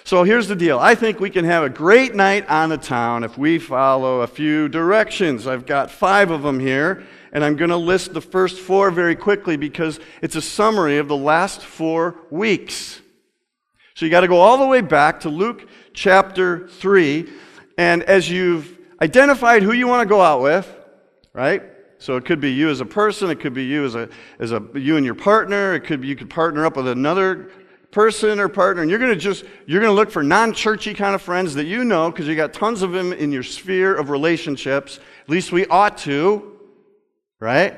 So 0.05 0.25
here's 0.25 0.49
the 0.49 0.57
deal. 0.57 0.79
I 0.79 0.95
think 0.95 1.21
we 1.21 1.31
can 1.31 1.45
have 1.45 1.63
a 1.63 1.69
great 1.69 2.15
night 2.15 2.49
on 2.49 2.71
the 2.71 2.77
town 2.77 3.23
if 3.23 3.39
we 3.39 3.59
follow 3.59 4.21
a 4.21 4.27
few 4.27 4.69
directions. 4.69 5.47
I've 5.47 5.65
got 5.65 5.91
five 5.91 6.31
of 6.31 6.43
them 6.43 6.59
here, 6.59 7.05
and 7.33 7.45
I'm 7.45 7.57
going 7.57 7.71
to 7.71 7.77
list 7.77 8.13
the 8.13 8.21
first 8.21 8.59
four 8.59 8.91
very 8.91 9.15
quickly 9.15 9.57
because 9.57 10.01
it's 10.21 10.35
a 10.35 10.43
summary 10.43 10.99
of 10.99 11.07
the 11.07 11.17
last 11.17 11.63
four 11.63 12.17
weeks. 12.31 13.01
So 13.95 14.05
you 14.05 14.11
got 14.11 14.23
to 14.23 14.29
go 14.29 14.39
all 14.39 14.59
the 14.59 14.67
way 14.67 14.81
back 14.81 15.21
to 15.21 15.29
Luke 15.29 15.69
chapter 15.95 16.67
3, 16.67 17.29
and 17.79 18.03
as 18.03 18.29
you've 18.29 18.77
identified 19.01 19.63
who 19.63 19.73
you 19.73 19.87
want 19.87 20.07
to 20.07 20.13
go 20.13 20.21
out 20.21 20.43
with, 20.43 20.69
right? 21.33 21.63
So 22.03 22.17
it 22.17 22.25
could 22.25 22.41
be 22.41 22.51
you 22.51 22.69
as 22.69 22.81
a 22.81 22.85
person, 22.85 23.31
it 23.31 23.39
could 23.39 23.55
be 23.55 23.63
you 23.63 23.85
as 23.85 23.95
a, 23.95 24.09
as 24.41 24.51
a 24.51 24.61
you 24.75 24.97
and 24.97 25.07
your 25.07 25.15
partner, 25.15 25.75
it 25.75 25.85
could 25.85 26.01
be 26.01 26.09
you 26.09 26.17
could 26.17 26.29
partner 26.29 26.67
up 26.67 26.77
with 26.77 26.89
another 26.89 27.53
person 27.93 28.41
or 28.41 28.49
partner, 28.49 28.83
and 28.83 28.91
you're 28.91 28.99
going 28.99 29.13
to 29.13 29.17
just 29.17 29.45
you're 29.67 29.81
going 29.81 29.93
to 29.93 29.95
look 29.95 30.11
for 30.11 30.25
non-churchy 30.25 30.95
kind 30.95 31.15
of 31.15 31.23
friends 31.23 31.55
that 31.55 31.67
you 31.67 31.85
know 31.85 32.11
because 32.11 32.27
you 32.27 32.35
got 32.35 32.53
tons 32.53 32.83
of 32.83 32.91
them 32.91 33.13
in 33.13 33.31
your 33.31 33.45
sphere 33.45 33.95
of 33.95 34.11
relationships. 34.11 34.99
At 35.23 35.29
least 35.29 35.53
we 35.53 35.65
ought 35.67 35.97
to, 35.99 36.59
right? 37.39 37.77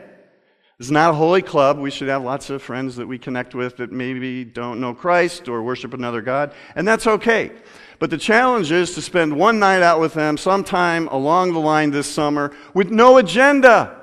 It's 0.80 0.90
not 0.90 1.10
a 1.10 1.14
holy 1.14 1.42
club. 1.42 1.78
We 1.78 1.90
should 1.90 2.08
have 2.08 2.22
lots 2.22 2.48
of 2.48 2.62
friends 2.62 2.96
that 2.96 3.06
we 3.06 3.18
connect 3.18 3.54
with 3.54 3.76
that 3.76 3.92
maybe 3.92 4.42
don't 4.42 4.80
know 4.80 4.94
Christ 4.94 5.48
or 5.48 5.62
worship 5.62 5.92
another 5.92 6.22
God, 6.22 6.54
and 6.76 6.88
that's 6.88 7.06
okay. 7.06 7.52
But 7.98 8.08
the 8.08 8.16
challenge 8.16 8.72
is 8.72 8.94
to 8.94 9.02
spend 9.02 9.36
one 9.36 9.58
night 9.58 9.82
out 9.82 10.00
with 10.00 10.14
them 10.14 10.38
sometime 10.38 11.08
along 11.08 11.52
the 11.52 11.60
line 11.60 11.90
this 11.90 12.10
summer 12.10 12.52
with 12.72 12.90
no 12.90 13.18
agenda. 13.18 14.00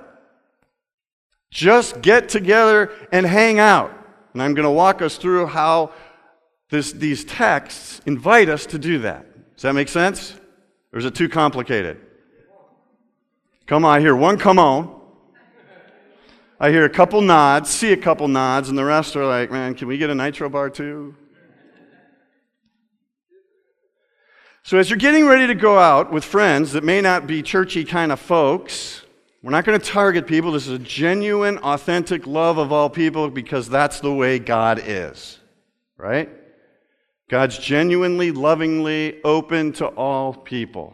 Just 1.51 2.01
get 2.01 2.29
together 2.29 2.91
and 3.11 3.25
hang 3.25 3.59
out. 3.59 3.93
And 4.33 4.41
I'm 4.41 4.53
going 4.53 4.63
to 4.63 4.71
walk 4.71 5.01
us 5.01 5.17
through 5.17 5.47
how 5.47 5.91
this, 6.69 6.93
these 6.93 7.25
texts 7.25 8.01
invite 8.05 8.47
us 8.49 8.65
to 8.67 8.79
do 8.79 8.99
that. 8.99 9.25
Does 9.55 9.63
that 9.63 9.73
make 9.73 9.89
sense? 9.89 10.33
Or 10.93 10.99
is 10.99 11.05
it 11.05 11.13
too 11.13 11.29
complicated? 11.29 11.99
Come 13.67 13.85
on, 13.85 13.97
I 13.97 13.99
hear 13.99 14.15
one 14.15 14.37
come 14.37 14.57
on. 14.57 14.99
I 16.59 16.69
hear 16.69 16.85
a 16.85 16.89
couple 16.89 17.21
nods, 17.21 17.69
see 17.69 17.91
a 17.91 17.97
couple 17.97 18.27
nods, 18.27 18.69
and 18.69 18.77
the 18.77 18.85
rest 18.85 19.15
are 19.15 19.25
like, 19.25 19.51
man, 19.51 19.73
can 19.73 19.87
we 19.87 19.97
get 19.97 20.09
a 20.09 20.15
nitro 20.15 20.47
bar 20.47 20.69
too? 20.69 21.15
So, 24.63 24.77
as 24.77 24.89
you're 24.89 24.99
getting 24.99 25.25
ready 25.25 25.47
to 25.47 25.55
go 25.55 25.79
out 25.79 26.11
with 26.11 26.23
friends 26.23 26.73
that 26.73 26.83
may 26.83 27.01
not 27.01 27.25
be 27.25 27.41
churchy 27.41 27.83
kind 27.83 28.11
of 28.11 28.19
folks, 28.19 29.01
we're 29.43 29.51
not 29.51 29.65
going 29.65 29.79
to 29.79 29.85
target 29.85 30.27
people. 30.27 30.51
This 30.51 30.67
is 30.67 30.73
a 30.73 30.79
genuine, 30.79 31.57
authentic 31.59 32.27
love 32.27 32.57
of 32.57 32.71
all 32.71 32.89
people 32.89 33.29
because 33.29 33.67
that's 33.67 33.99
the 33.99 34.13
way 34.13 34.37
God 34.37 34.81
is. 34.85 35.39
Right? 35.97 36.29
God's 37.29 37.57
genuinely, 37.57 38.31
lovingly 38.31 39.21
open 39.23 39.73
to 39.73 39.87
all 39.87 40.33
people. 40.33 40.93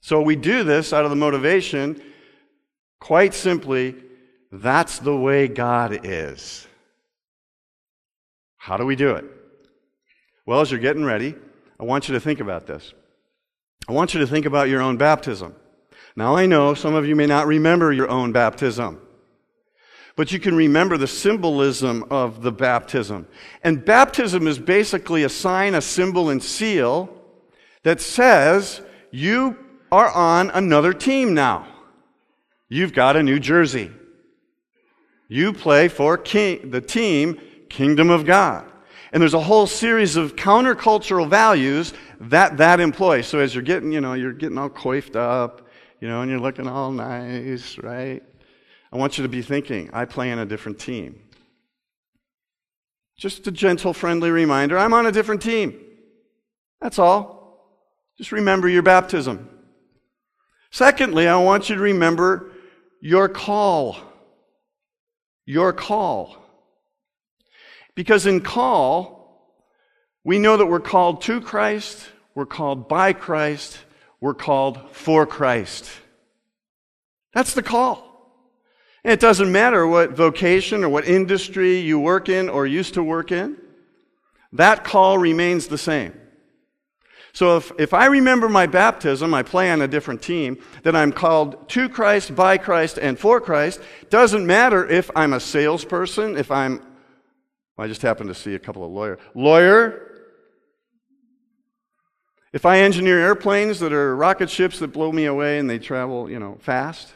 So 0.00 0.20
we 0.20 0.36
do 0.36 0.62
this 0.62 0.92
out 0.92 1.04
of 1.04 1.10
the 1.10 1.16
motivation, 1.16 2.02
quite 3.00 3.34
simply, 3.34 3.94
that's 4.50 4.98
the 4.98 5.16
way 5.16 5.48
God 5.48 6.00
is. 6.04 6.66
How 8.56 8.76
do 8.76 8.84
we 8.84 8.94
do 8.94 9.12
it? 9.12 9.24
Well, 10.44 10.60
as 10.60 10.70
you're 10.70 10.80
getting 10.80 11.04
ready, 11.04 11.34
I 11.80 11.84
want 11.84 12.08
you 12.08 12.14
to 12.14 12.20
think 12.20 12.40
about 12.40 12.66
this. 12.66 12.92
I 13.88 13.92
want 13.92 14.14
you 14.14 14.20
to 14.20 14.26
think 14.26 14.44
about 14.44 14.68
your 14.68 14.82
own 14.82 14.96
baptism. 14.96 15.54
Now, 16.16 16.36
I 16.36 16.46
know 16.46 16.74
some 16.74 16.94
of 16.94 17.06
you 17.06 17.16
may 17.16 17.26
not 17.26 17.46
remember 17.46 17.92
your 17.92 18.08
own 18.08 18.32
baptism, 18.32 19.00
but 20.14 20.32
you 20.32 20.38
can 20.38 20.54
remember 20.54 20.96
the 20.96 21.06
symbolism 21.06 22.04
of 22.10 22.42
the 22.42 22.52
baptism. 22.52 23.26
And 23.62 23.84
baptism 23.84 24.46
is 24.46 24.58
basically 24.58 25.22
a 25.22 25.28
sign, 25.28 25.74
a 25.74 25.80
symbol, 25.80 26.28
and 26.28 26.42
seal 26.42 27.08
that 27.82 28.00
says 28.00 28.82
you 29.10 29.56
are 29.90 30.10
on 30.10 30.50
another 30.50 30.92
team 30.92 31.34
now. 31.34 31.66
You've 32.68 32.92
got 32.92 33.16
a 33.16 33.22
new 33.22 33.38
jersey. 33.38 33.90
You 35.28 35.52
play 35.52 35.88
for 35.88 36.18
king, 36.18 36.70
the 36.70 36.80
team 36.80 37.40
Kingdom 37.72 38.10
of 38.10 38.26
God. 38.26 38.70
And 39.12 39.20
there's 39.20 39.34
a 39.34 39.40
whole 39.40 39.66
series 39.66 40.16
of 40.16 40.36
countercultural 40.36 41.28
values 41.28 41.94
that 42.20 42.58
that 42.58 42.80
employs. 42.80 43.26
So 43.26 43.38
as 43.38 43.54
you're 43.54 43.62
getting, 43.62 43.92
you 43.92 44.00
know, 44.02 44.12
you're 44.12 44.34
getting 44.34 44.58
all 44.58 44.68
coiffed 44.68 45.16
up, 45.16 45.61
you 46.02 46.08
know, 46.08 46.20
and 46.20 46.28
you're 46.28 46.40
looking 46.40 46.66
all 46.66 46.90
nice, 46.90 47.78
right? 47.78 48.24
I 48.92 48.96
want 48.96 49.18
you 49.18 49.22
to 49.22 49.28
be 49.28 49.40
thinking, 49.40 49.88
I 49.92 50.04
play 50.04 50.32
in 50.32 50.40
a 50.40 50.44
different 50.44 50.80
team. 50.80 51.22
Just 53.16 53.46
a 53.46 53.52
gentle, 53.52 53.94
friendly 53.94 54.32
reminder 54.32 54.76
I'm 54.76 54.94
on 54.94 55.06
a 55.06 55.12
different 55.12 55.42
team. 55.42 55.80
That's 56.80 56.98
all. 56.98 57.78
Just 58.18 58.32
remember 58.32 58.68
your 58.68 58.82
baptism. 58.82 59.48
Secondly, 60.72 61.28
I 61.28 61.36
want 61.36 61.68
you 61.68 61.76
to 61.76 61.80
remember 61.80 62.50
your 63.00 63.28
call. 63.28 63.96
Your 65.46 65.72
call. 65.72 66.36
Because 67.94 68.26
in 68.26 68.40
call, 68.40 69.54
we 70.24 70.40
know 70.40 70.56
that 70.56 70.66
we're 70.66 70.80
called 70.80 71.22
to 71.22 71.40
Christ, 71.40 72.08
we're 72.34 72.44
called 72.44 72.88
by 72.88 73.12
Christ, 73.12 73.78
we're 74.22 74.34
called 74.34 74.78
for 74.92 75.26
Christ. 75.26 75.90
That's 77.34 77.54
the 77.54 77.62
call. 77.62 78.08
And 79.02 79.12
it 79.12 79.18
doesn't 79.18 79.50
matter 79.50 79.84
what 79.84 80.12
vocation 80.12 80.84
or 80.84 80.88
what 80.88 81.08
industry 81.08 81.78
you 81.78 81.98
work 81.98 82.28
in 82.28 82.48
or 82.48 82.64
used 82.64 82.94
to 82.94 83.02
work 83.02 83.32
in, 83.32 83.56
that 84.52 84.84
call 84.84 85.18
remains 85.18 85.66
the 85.66 85.76
same. 85.76 86.14
So 87.32 87.56
if, 87.56 87.72
if 87.78 87.92
I 87.92 88.06
remember 88.06 88.48
my 88.48 88.66
baptism, 88.66 89.34
I 89.34 89.42
play 89.42 89.72
on 89.72 89.82
a 89.82 89.88
different 89.88 90.22
team, 90.22 90.58
that 90.84 90.94
I'm 90.94 91.10
called 91.10 91.68
to 91.70 91.88
Christ, 91.88 92.36
by 92.36 92.58
Christ, 92.58 92.98
and 92.98 93.18
for 93.18 93.40
Christ, 93.40 93.80
doesn't 94.08 94.46
matter 94.46 94.88
if 94.88 95.10
I'm 95.16 95.32
a 95.32 95.40
salesperson, 95.40 96.36
if 96.36 96.50
I'm, 96.52 96.80
I 97.76 97.88
just 97.88 98.02
happened 98.02 98.28
to 98.28 98.34
see 98.34 98.54
a 98.54 98.58
couple 98.60 98.84
of 98.84 98.92
lawyers. 98.92 99.18
Lawyer, 99.34 100.11
if 102.52 102.66
I 102.66 102.80
engineer 102.80 103.18
airplanes 103.18 103.80
that 103.80 103.92
are 103.92 104.14
rocket 104.14 104.50
ships 104.50 104.78
that 104.80 104.88
blow 104.88 105.10
me 105.10 105.24
away 105.24 105.58
and 105.58 105.68
they 105.68 105.78
travel, 105.78 106.30
you 106.30 106.38
know, 106.38 106.58
fast, 106.60 107.12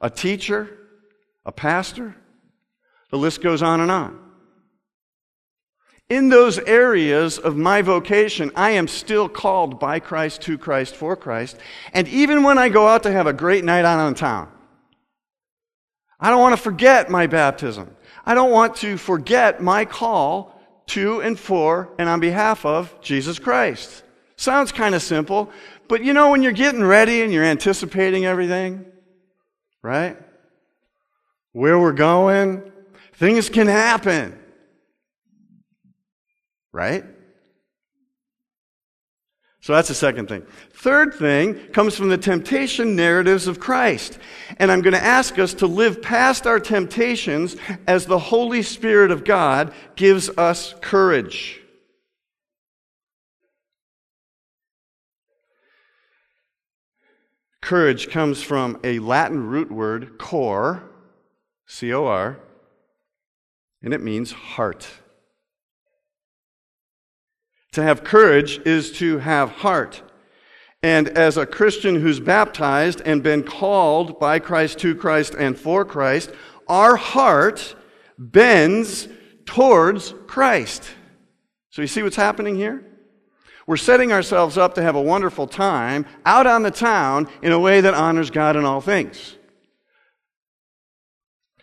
a 0.00 0.08
teacher, 0.08 0.68
a 1.44 1.52
pastor, 1.52 2.14
the 3.10 3.18
list 3.18 3.42
goes 3.42 3.62
on 3.62 3.80
and 3.80 3.90
on. 3.90 4.18
In 6.08 6.28
those 6.28 6.58
areas 6.58 7.38
of 7.38 7.56
my 7.56 7.82
vocation, 7.82 8.50
I 8.54 8.70
am 8.70 8.88
still 8.88 9.28
called 9.28 9.80
by 9.80 10.00
Christ, 10.00 10.42
to 10.42 10.58
Christ, 10.58 10.94
for 10.94 11.16
Christ. 11.16 11.56
And 11.92 12.06
even 12.08 12.42
when 12.42 12.58
I 12.58 12.68
go 12.68 12.86
out 12.86 13.02
to 13.04 13.12
have 13.12 13.26
a 13.26 13.32
great 13.32 13.64
night 13.64 13.86
out 13.86 13.98
on 13.98 14.14
town, 14.14 14.50
I 16.20 16.30
don't 16.30 16.40
want 16.40 16.56
to 16.56 16.62
forget 16.62 17.10
my 17.10 17.26
baptism. 17.26 17.94
I 18.24 18.34
don't 18.34 18.50
want 18.50 18.76
to 18.76 18.96
forget 18.96 19.62
my 19.62 19.84
call 19.84 20.58
to 20.88 21.20
and 21.20 21.38
for 21.38 21.90
and 21.98 22.08
on 22.08 22.20
behalf 22.20 22.64
of 22.64 22.98
Jesus 23.00 23.38
Christ. 23.38 24.03
Sounds 24.36 24.72
kind 24.72 24.94
of 24.94 25.02
simple, 25.02 25.50
but 25.88 26.02
you 26.02 26.12
know, 26.12 26.30
when 26.30 26.42
you're 26.42 26.52
getting 26.52 26.82
ready 26.82 27.22
and 27.22 27.32
you're 27.32 27.44
anticipating 27.44 28.24
everything, 28.24 28.84
right? 29.82 30.16
Where 31.52 31.78
we're 31.78 31.92
going, 31.92 32.72
things 33.14 33.48
can 33.48 33.68
happen, 33.68 34.38
right? 36.72 37.04
So 39.64 39.72
that's 39.72 39.88
the 39.88 39.94
second 39.94 40.28
thing. 40.28 40.44
Third 40.72 41.14
thing 41.14 41.54
comes 41.68 41.96
from 41.96 42.10
the 42.10 42.18
temptation 42.18 42.96
narratives 42.96 43.46
of 43.46 43.60
Christ. 43.60 44.18
And 44.58 44.70
I'm 44.70 44.82
going 44.82 44.92
to 44.92 45.02
ask 45.02 45.38
us 45.38 45.54
to 45.54 45.66
live 45.66 46.02
past 46.02 46.46
our 46.46 46.60
temptations 46.60 47.56
as 47.86 48.04
the 48.04 48.18
Holy 48.18 48.62
Spirit 48.62 49.10
of 49.10 49.24
God 49.24 49.72
gives 49.96 50.28
us 50.28 50.74
courage. 50.82 51.62
Courage 57.64 58.10
comes 58.10 58.42
from 58.42 58.78
a 58.84 58.98
Latin 58.98 59.48
root 59.48 59.72
word, 59.72 60.18
cor, 60.18 60.82
C 61.66 61.94
O 61.94 62.04
R, 62.04 62.38
and 63.82 63.94
it 63.94 64.02
means 64.02 64.32
heart. 64.32 64.86
To 67.72 67.82
have 67.82 68.04
courage 68.04 68.60
is 68.66 68.92
to 68.98 69.16
have 69.16 69.50
heart. 69.50 70.02
And 70.82 71.08
as 71.08 71.38
a 71.38 71.46
Christian 71.46 71.94
who's 71.94 72.20
baptized 72.20 73.00
and 73.00 73.22
been 73.22 73.42
called 73.42 74.20
by 74.20 74.40
Christ 74.40 74.78
to 74.80 74.94
Christ 74.94 75.34
and 75.34 75.58
for 75.58 75.86
Christ, 75.86 76.32
our 76.68 76.96
heart 76.96 77.74
bends 78.18 79.08
towards 79.46 80.12
Christ. 80.26 80.84
So 81.70 81.80
you 81.80 81.88
see 81.88 82.02
what's 82.02 82.14
happening 82.14 82.56
here? 82.56 82.84
We're 83.66 83.76
setting 83.76 84.12
ourselves 84.12 84.58
up 84.58 84.74
to 84.74 84.82
have 84.82 84.94
a 84.94 85.00
wonderful 85.00 85.46
time 85.46 86.06
out 86.26 86.46
on 86.46 86.62
the 86.62 86.70
town 86.70 87.28
in 87.42 87.52
a 87.52 87.58
way 87.58 87.80
that 87.80 87.94
honors 87.94 88.30
God 88.30 88.56
in 88.56 88.64
all 88.64 88.80
things. 88.80 89.36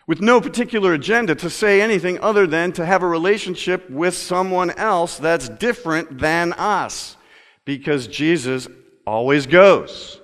with 0.06 0.20
no 0.20 0.40
particular 0.40 0.92
agenda 0.94 1.34
to 1.34 1.48
say 1.48 1.80
anything 1.80 2.18
other 2.20 2.46
than 2.46 2.72
to 2.72 2.84
have 2.84 3.02
a 3.02 3.06
relationship 3.06 3.88
with 3.88 4.14
someone 4.14 4.70
else 4.72 5.16
that's 5.16 5.48
different 5.48 6.18
than 6.18 6.52
us. 6.54 7.16
Because 7.64 8.08
Jesus 8.08 8.66
always 9.06 9.46
goes. 9.46 10.20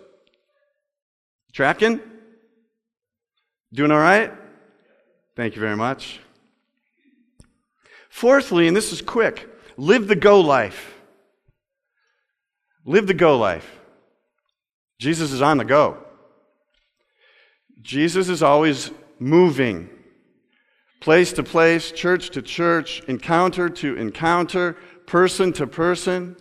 Tracking? 1.53 2.01
Doing 3.73 3.91
all 3.91 3.99
right? 3.99 4.33
Thank 5.37 5.55
you 5.55 5.61
very 5.61 5.77
much. 5.77 6.21
Fourthly, 8.11 8.67
and 8.67 8.77
this 8.77 8.93
is 8.93 9.01
quick, 9.01 9.49
live 9.77 10.09
the 10.09 10.17
go 10.17 10.41
life. 10.41 10.98
Live 12.89 13.07
the 13.07 13.13
go 13.13 13.37
life. 13.37 13.71
Jesus 14.99 15.31
is 15.31 15.43
on 15.43 15.59
the 15.59 15.65
go. 15.67 15.99
Jesus 17.83 18.31
is 18.31 18.43
always 18.43 18.91
moving, 19.19 19.91
place 20.99 21.35
to 21.35 21.43
place, 21.43 21.93
church 21.93 22.31
to 22.31 22.41
church, 22.41 23.03
encounter 23.07 23.69
to 23.69 23.95
encounter, 23.97 24.75
person 25.07 25.53
to 25.53 25.67
person. 25.67 26.35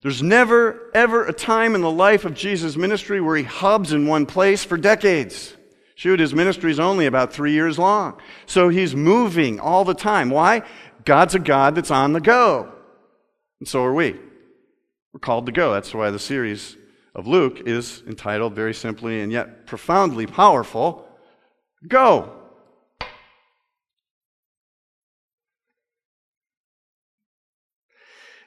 There's 0.00 0.22
never, 0.22 0.90
ever 0.94 1.26
a 1.26 1.34
time 1.34 1.74
in 1.74 1.82
the 1.82 1.90
life 1.90 2.24
of 2.24 2.32
Jesus' 2.32 2.78
ministry 2.78 3.20
where 3.20 3.36
he 3.36 3.44
hubs 3.44 3.92
in 3.92 4.06
one 4.06 4.24
place 4.24 4.64
for 4.64 4.78
decades. 4.78 5.54
Shoot, 5.96 6.18
his 6.18 6.34
ministry 6.34 6.70
is 6.70 6.80
only 6.80 7.04
about 7.04 7.30
three 7.30 7.52
years 7.52 7.78
long. 7.78 8.18
So 8.46 8.70
he's 8.70 8.96
moving 8.96 9.60
all 9.60 9.84
the 9.84 9.92
time. 9.92 10.30
Why? 10.30 10.62
God's 11.04 11.34
a 11.34 11.40
God 11.40 11.74
that's 11.74 11.90
on 11.90 12.14
the 12.14 12.22
go. 12.22 12.72
And 13.60 13.68
so 13.68 13.84
are 13.84 13.92
we. 13.92 14.18
We're 15.16 15.20
called 15.20 15.46
to 15.46 15.52
go. 15.52 15.72
That's 15.72 15.94
why 15.94 16.10
the 16.10 16.18
series 16.18 16.76
of 17.14 17.26
Luke 17.26 17.62
is 17.64 18.02
entitled 18.06 18.52
very 18.54 18.74
simply 18.74 19.22
and 19.22 19.32
yet 19.32 19.64
profoundly 19.66 20.26
powerful 20.26 21.08
Go. 21.88 22.34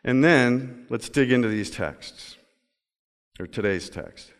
And 0.04 0.24
then 0.24 0.86
let's 0.92 1.10
dig 1.10 1.32
into 1.32 1.48
these 1.48 1.72
texts, 1.72 2.38
or 3.40 3.48
today's 3.48 3.90
text. 3.90 4.32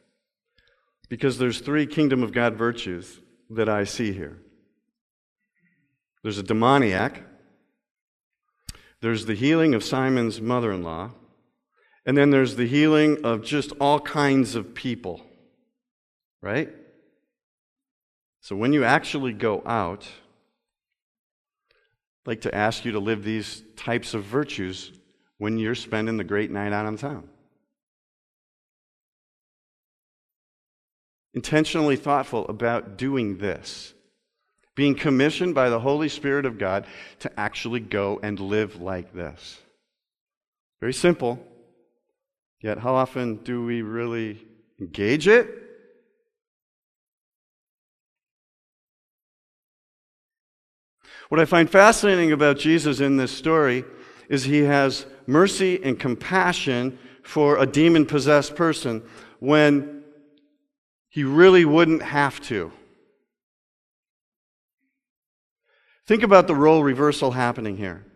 Because 1.10 1.40
there's 1.40 1.62
three 1.62 1.88
kingdom 1.88 2.22
of 2.22 2.32
God 2.32 2.56
virtues 2.56 3.22
that 3.50 3.68
I 3.68 3.86
see 3.86 4.14
here. 4.14 4.38
There's 6.22 6.38
a 6.38 6.44
demoniac, 6.44 7.24
there's 9.02 9.26
the 9.26 9.34
healing 9.34 9.74
of 9.74 9.84
Simon's 9.84 10.40
mother 10.40 10.72
in 10.72 10.84
law, 10.84 11.14
and 12.10 12.18
then 12.18 12.32
there's 12.32 12.56
the 12.56 12.66
healing 12.66 13.24
of 13.24 13.44
just 13.44 13.72
all 13.80 14.00
kinds 14.00 14.56
of 14.56 14.74
people, 14.74 15.22
right? 16.42 16.68
So 18.42 18.56
when 18.56 18.74
you 18.74 18.84
actually 18.84 19.32
go 19.32 19.62
out, 19.64 20.08
I'd 21.70 22.26
like 22.26 22.42
to 22.42 22.56
ask 22.56 22.84
you 22.84 22.94
to 22.94 23.00
live 23.00 23.24
these 23.24 23.62
types 23.76 24.16
of 24.16 24.24
virtues 24.24 24.92
when 25.38 25.60
you're 25.60 25.76
spending 25.76 26.18
the 26.18 26.24
great 26.24 26.50
night 26.50 26.74
out 26.74 26.88
in 26.88 26.98
town. 26.98 27.30
Intentionally 31.36 31.96
thoughtful 31.96 32.48
about 32.48 32.98
doing 32.98 33.38
this. 33.38 33.94
Being 34.74 34.96
commissioned 34.96 35.54
by 35.54 35.70
the 35.70 35.80
Holy 35.80 36.10
Spirit 36.10 36.48
of 36.48 36.58
God 36.58 36.88
to 37.20 37.40
actually 37.40 37.82
go 37.82 38.20
and 38.24 38.40
live 38.40 38.82
like 38.82 39.14
this. 39.14 39.60
Very 40.80 40.94
simple. 40.94 41.46
Yet, 42.62 42.80
how 42.80 42.94
often 42.96 43.38
do 43.38 43.66
we 43.66 43.82
really 43.82 44.46
engage 44.80 45.28
it? 45.28 45.50
What 51.30 51.40
I 51.40 51.46
find 51.46 51.70
fascinating 51.70 52.32
about 52.32 52.58
Jesus 52.58 53.00
in 53.00 53.18
this 53.18 53.32
story 53.32 53.86
is 54.30 54.44
he 54.44 54.64
has 54.64 55.06
mercy 55.28 55.80
and 55.84 56.00
compassion 56.00 56.98
for 57.24 57.58
a 57.58 57.66
demon 57.66 58.06
possessed 58.06 58.56
person 58.56 59.04
when 59.40 60.04
he 61.10 61.24
really 61.24 61.66
wouldn't 61.66 62.02
have 62.02 62.42
to. 62.42 62.72
Think 66.08 66.24
about 66.24 66.48
the 66.48 66.56
role 66.56 66.84
reversal 66.84 67.32
happening 67.32 67.78
here. 67.78 68.09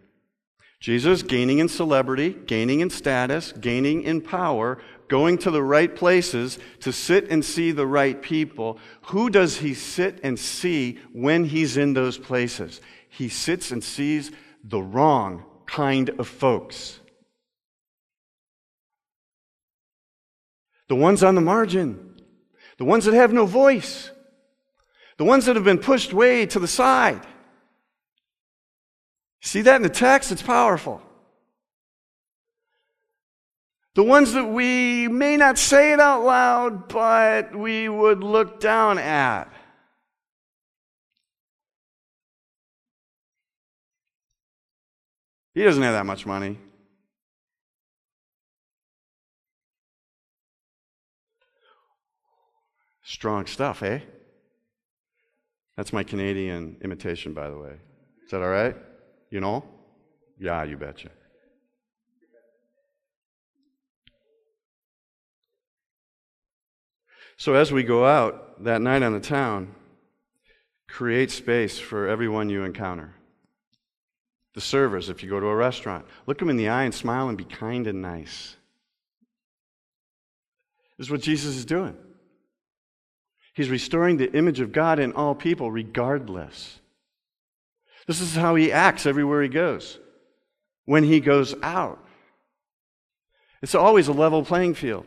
Jesus 0.83 1.23
gaining 1.23 1.59
in 1.59 1.69
celebrity, 1.69 2.35
gaining 2.45 2.81
in 2.81 2.89
status, 2.89 3.53
gaining 3.53 4.03
in 4.03 4.19
power, 4.19 4.79
going 5.07 5.37
to 5.37 5.49
the 5.49 5.63
right 5.63 5.95
places 5.95 6.59
to 6.81 6.91
sit 6.91 7.29
and 7.29 7.45
see 7.45 7.71
the 7.71 7.87
right 7.87 8.21
people. 8.21 8.77
Who 9.03 9.29
does 9.29 9.59
he 9.59 9.75
sit 9.75 10.19
and 10.23 10.37
see 10.37 10.99
when 11.13 11.45
he's 11.45 11.77
in 11.77 11.93
those 11.93 12.17
places? 12.17 12.81
He 13.07 13.29
sits 13.29 13.71
and 13.71 13.81
sees 13.81 14.33
the 14.61 14.81
wrong 14.81 15.45
kind 15.67 16.09
of 16.19 16.27
folks. 16.27 16.99
The 20.89 20.97
ones 20.97 21.23
on 21.23 21.35
the 21.35 21.39
margin, 21.39 22.17
the 22.77 22.83
ones 22.83 23.05
that 23.05 23.13
have 23.13 23.31
no 23.31 23.45
voice, 23.45 24.11
the 25.15 25.23
ones 25.23 25.45
that 25.45 25.55
have 25.55 25.63
been 25.63 25.79
pushed 25.79 26.11
way 26.11 26.45
to 26.47 26.59
the 26.59 26.67
side. 26.67 27.25
See 29.43 29.61
that 29.63 29.75
in 29.75 29.81
the 29.81 29.89
text? 29.89 30.31
It's 30.31 30.41
powerful. 30.41 31.01
The 33.93 34.03
ones 34.03 34.31
that 34.33 34.45
we 34.45 35.09
may 35.09 35.35
not 35.35 35.59
say 35.59 35.91
it 35.91 35.99
out 35.99 36.23
loud, 36.23 36.87
but 36.87 37.53
we 37.53 37.89
would 37.89 38.23
look 38.23 38.61
down 38.61 38.97
at. 38.97 39.51
He 45.53 45.63
doesn't 45.63 45.83
have 45.83 45.93
that 45.93 46.05
much 46.05 46.25
money. 46.25 46.57
Strong 53.03 53.47
stuff, 53.47 53.83
eh? 53.83 53.99
That's 55.75 55.91
my 55.91 56.03
Canadian 56.03 56.77
imitation, 56.81 57.33
by 57.33 57.49
the 57.49 57.57
way. 57.57 57.73
Is 58.23 58.31
that 58.31 58.41
all 58.41 58.47
right? 58.47 58.77
You 59.33 59.41
know? 59.41 59.65
Yeah, 60.39 60.63
you 60.63 60.77
betcha. 60.77 61.09
So 67.35 67.55
as 67.55 67.71
we 67.71 67.81
go 67.81 68.05
out 68.05 68.63
that 68.63 68.83
night 68.83 69.01
on 69.01 69.11
the 69.11 69.19
town, 69.19 69.73
create 70.87 71.31
space 71.31 71.79
for 71.79 72.07
everyone 72.07 72.51
you 72.51 72.63
encounter. 72.63 73.15
The 74.53 74.61
servers, 74.61 75.09
if 75.09 75.23
you 75.23 75.31
go 75.31 75.39
to 75.39 75.47
a 75.47 75.55
restaurant, 75.55 76.05
look 76.27 76.37
them 76.37 76.51
in 76.51 76.57
the 76.57 76.69
eye 76.69 76.83
and 76.83 76.93
smile 76.93 77.27
and 77.27 77.35
be 77.35 77.43
kind 77.43 77.87
and 77.87 78.03
nice. 78.03 78.55
This 80.99 81.07
is 81.07 81.11
what 81.11 81.21
Jesus 81.21 81.55
is 81.55 81.65
doing. 81.65 81.97
He's 83.55 83.71
restoring 83.71 84.17
the 84.17 84.31
image 84.31 84.59
of 84.59 84.71
God 84.71 84.99
in 84.99 85.13
all 85.13 85.33
people, 85.33 85.71
regardless. 85.71 86.81
This 88.07 88.21
is 88.21 88.35
how 88.35 88.55
he 88.55 88.71
acts 88.71 89.05
everywhere 89.05 89.41
he 89.41 89.49
goes. 89.49 89.99
When 90.85 91.03
he 91.03 91.19
goes 91.19 91.55
out, 91.63 91.99
it's 93.61 93.75
always 93.75 94.09
a 94.09 94.13
level 94.13 94.43
playing 94.43 94.73
field. 94.73 95.05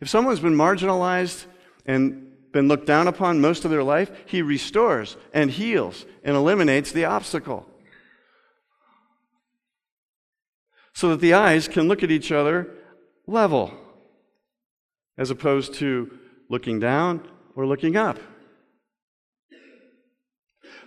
If 0.00 0.08
someone's 0.08 0.40
been 0.40 0.56
marginalized 0.56 1.46
and 1.86 2.32
been 2.52 2.68
looked 2.68 2.86
down 2.86 3.08
upon 3.08 3.40
most 3.40 3.64
of 3.64 3.70
their 3.70 3.82
life, 3.82 4.10
he 4.26 4.42
restores 4.42 5.16
and 5.32 5.50
heals 5.50 6.04
and 6.22 6.36
eliminates 6.36 6.92
the 6.92 7.06
obstacle. 7.06 7.66
So 10.92 11.08
that 11.10 11.20
the 11.20 11.32
eyes 11.32 11.68
can 11.68 11.88
look 11.88 12.02
at 12.02 12.10
each 12.10 12.30
other 12.30 12.68
level, 13.26 13.72
as 15.16 15.30
opposed 15.30 15.74
to 15.74 16.18
looking 16.50 16.78
down 16.78 17.26
or 17.56 17.66
looking 17.66 17.96
up. 17.96 18.18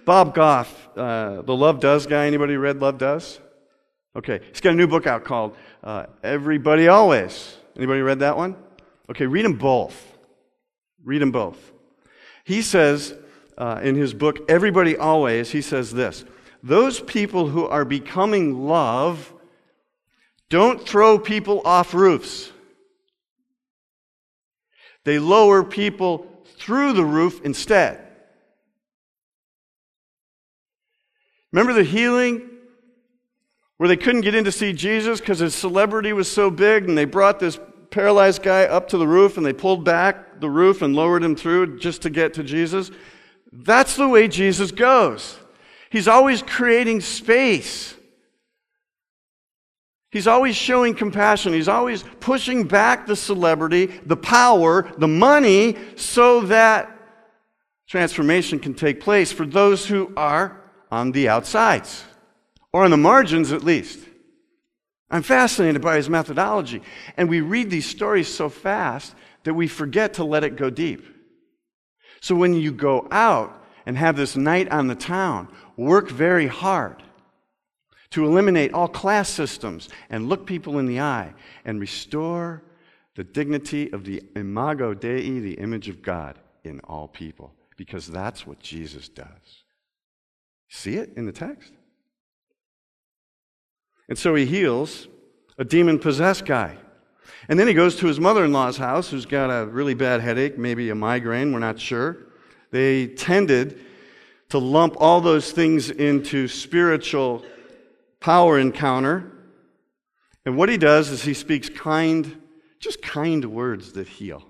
Bob 0.05 0.35
Goff, 0.35 0.87
uh, 0.95 1.41
the 1.41 1.55
Love 1.55 1.79
Does 1.79 2.05
guy. 2.05 2.27
Anybody 2.27 2.57
read 2.57 2.79
Love 2.79 2.99
Does? 2.99 3.39
Okay, 4.15 4.39
he's 4.49 4.61
got 4.61 4.73
a 4.73 4.75
new 4.75 4.87
book 4.87 5.07
out 5.07 5.25
called 5.25 5.57
uh, 5.83 6.05
Everybody 6.23 6.87
Always. 6.87 7.57
Anybody 7.75 8.01
read 8.01 8.19
that 8.19 8.37
one? 8.37 8.55
Okay, 9.09 9.25
read 9.25 9.43
them 9.43 9.57
both. 9.57 10.17
Read 11.03 11.21
them 11.21 11.31
both. 11.31 11.73
He 12.43 12.61
says 12.61 13.15
uh, 13.57 13.79
in 13.83 13.95
his 13.95 14.13
book 14.13 14.49
Everybody 14.49 14.95
Always, 14.95 15.51
he 15.51 15.61
says 15.61 15.91
this: 15.91 16.23
those 16.61 16.99
people 16.99 17.49
who 17.49 17.65
are 17.67 17.83
becoming 17.83 18.67
love 18.67 19.33
don't 20.49 20.87
throw 20.87 21.17
people 21.17 21.61
off 21.65 21.93
roofs. 21.95 22.51
They 25.03 25.19
lower 25.19 25.63
people 25.63 26.27
through 26.57 26.93
the 26.93 27.05
roof 27.05 27.41
instead. 27.43 28.04
Remember 31.55 31.71
the 31.71 31.85
healing 31.85 32.49
where 33.77 33.87
they 33.87 33.95
couldn't 33.95 34.21
get 34.21 34.35
in 34.35 34.43
to 34.43 34.51
see 34.51 34.73
Jesus 34.73 35.21
because 35.21 35.39
his 35.39 35.55
celebrity 35.55 36.11
was 36.11 36.29
so 36.29 36.51
big 36.51 36.83
and 36.83 36.97
they 36.97 37.05
brought 37.05 37.39
this 37.39 37.57
paralyzed 37.91 38.43
guy 38.43 38.65
up 38.65 38.89
to 38.89 38.97
the 38.97 39.07
roof 39.07 39.37
and 39.37 39.45
they 39.45 39.53
pulled 39.53 39.85
back 39.85 40.41
the 40.41 40.49
roof 40.49 40.81
and 40.81 40.93
lowered 40.93 41.23
him 41.23 41.33
through 41.33 41.79
just 41.79 42.01
to 42.01 42.09
get 42.09 42.33
to 42.33 42.43
Jesus? 42.43 42.91
That's 43.53 43.95
the 43.95 44.09
way 44.09 44.27
Jesus 44.27 44.71
goes. 44.71 45.39
He's 45.89 46.09
always 46.09 46.41
creating 46.41 46.99
space. 46.99 47.95
He's 50.11 50.27
always 50.27 50.57
showing 50.57 50.93
compassion. 50.93 51.53
He's 51.53 51.69
always 51.69 52.03
pushing 52.19 52.65
back 52.65 53.07
the 53.07 53.15
celebrity, 53.15 53.85
the 54.05 54.17
power, 54.17 54.91
the 54.97 55.07
money, 55.07 55.77
so 55.95 56.41
that 56.41 56.91
transformation 57.87 58.59
can 58.59 58.73
take 58.73 58.99
place 58.99 59.31
for 59.31 59.45
those 59.45 59.85
who 59.85 60.11
are 60.17 60.61
on 60.95 61.12
the 61.12 61.27
outsides, 61.27 62.05
or 62.71 62.86
on 62.86 62.91
the 62.91 62.95
margins 62.95 63.51
at 63.51 63.65
least. 63.65 63.99
I'm 65.12 65.23
fascinated 65.23 65.81
by 65.81 65.97
his 65.97 66.10
methodology. 66.10 66.81
And 67.17 67.27
we 67.27 67.41
read 67.41 67.69
these 67.69 67.86
stories 67.86 68.34
so 68.34 68.47
fast 68.47 69.13
that 69.43 69.53
we 69.53 69.67
forget 69.67 70.13
to 70.13 70.23
let 70.23 70.45
it 70.45 70.55
go 70.55 70.69
deep. 70.69 71.05
So 72.21 72.34
when 72.34 72.53
you 72.53 72.71
go 72.71 73.10
out 73.12 73.62
and 73.86 73.97
have 73.97 74.15
this 74.15 74.38
night 74.38 74.71
on 74.71 74.88
the 74.88 74.95
town, 74.95 75.49
work 75.75 76.10
very 76.10 76.47
hard 76.47 77.03
to 78.12 78.25
eliminate 78.25 78.73
all 78.73 78.88
class 78.88 79.27
systems 79.27 79.89
and 80.10 80.29
look 80.29 80.47
people 80.47 80.79
in 80.79 80.86
the 80.86 81.01
eye 81.01 81.34
and 81.65 81.81
restore 81.81 82.63
the 83.15 83.25
dignity 83.25 83.91
of 83.91 84.05
the 84.05 84.23
imago 84.38 84.93
Dei, 84.93 85.39
the 85.39 85.55
image 85.55 85.89
of 85.89 86.01
God, 86.01 86.39
in 86.63 86.79
all 86.86 87.10
people. 87.10 87.53
Because 87.75 88.08
that's 88.08 88.47
what 88.47 88.60
Jesus 88.60 89.10
does. 89.10 89.64
See 90.69 90.95
it 90.95 91.13
in 91.15 91.25
the 91.25 91.32
text? 91.32 91.73
And 94.08 94.17
so 94.17 94.36
he 94.36 94.45
heals 94.45 95.08
a 95.58 95.63
demon 95.63 95.99
possessed 95.99 96.45
guy. 96.45 96.78
And 97.47 97.60
then 97.60 97.67
he 97.67 97.73
goes 97.73 97.95
to 97.97 98.08
his 98.08 98.19
mother 98.19 98.45
in 98.45 98.51
law's 98.51 98.78
house, 98.78 99.10
who's 99.10 99.25
got 99.25 99.49
a 99.49 99.65
really 99.65 99.93
bad 99.93 100.21
headache, 100.21 100.58
maybe 100.58 100.89
a 100.89 100.95
migraine, 100.95 101.54
we're 101.54 101.60
not 101.60 101.80
sure. 101.80 102.17
They 102.71 103.08
tended 103.08 103.80
to 104.49 104.58
lump 104.58 104.95
all 104.99 105.21
those 105.21 105.51
things 105.51 105.89
into 105.89 106.47
spiritual 106.47 107.43
power 108.19 108.60
encounter. 108.60 109.32
And 110.45 110.58
what 110.58 110.69
he 110.69 110.78
does 110.78 111.10
is 111.10 111.23
he 111.23 111.34
speaks 111.34 111.69
kind, 111.69 112.41
just 112.80 113.01
kind 113.01 113.45
words 113.45 113.93
that 113.93 114.08
heal. 114.08 114.43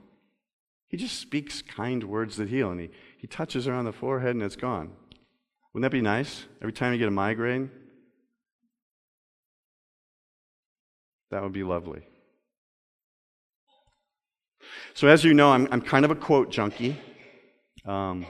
He 0.88 0.98
just 0.98 1.20
speaks 1.20 1.62
kind 1.62 2.04
words 2.04 2.38
that 2.38 2.50
heal. 2.50 2.72
And 2.72 2.80
he, 2.80 2.90
he 3.18 3.28
touches 3.28 3.66
her 3.66 3.74
on 3.74 3.86
the 3.86 3.94
forehead 3.94 4.36
and 4.36 4.44
it's 4.44 4.56
gone. 4.56 4.92
Wouldn't 5.76 5.92
that 5.92 5.98
be 5.98 6.02
nice? 6.02 6.46
Every 6.62 6.72
time 6.72 6.94
you 6.94 7.00
get 7.00 7.10
a 7.10 7.12
migraine? 7.12 7.70
That 11.32 11.44
would 11.44 11.52
be 11.52 11.64
lovely. 11.64 12.08
So, 14.94 15.10
as 15.10 15.26
you 15.26 15.34
know, 15.34 15.52
I'm, 15.52 15.68
I'm 15.72 15.82
kind 15.82 16.06
of 16.06 16.12
a 16.12 16.16
quote 16.16 16.50
junkie. 16.50 16.98
Um, 17.84 18.26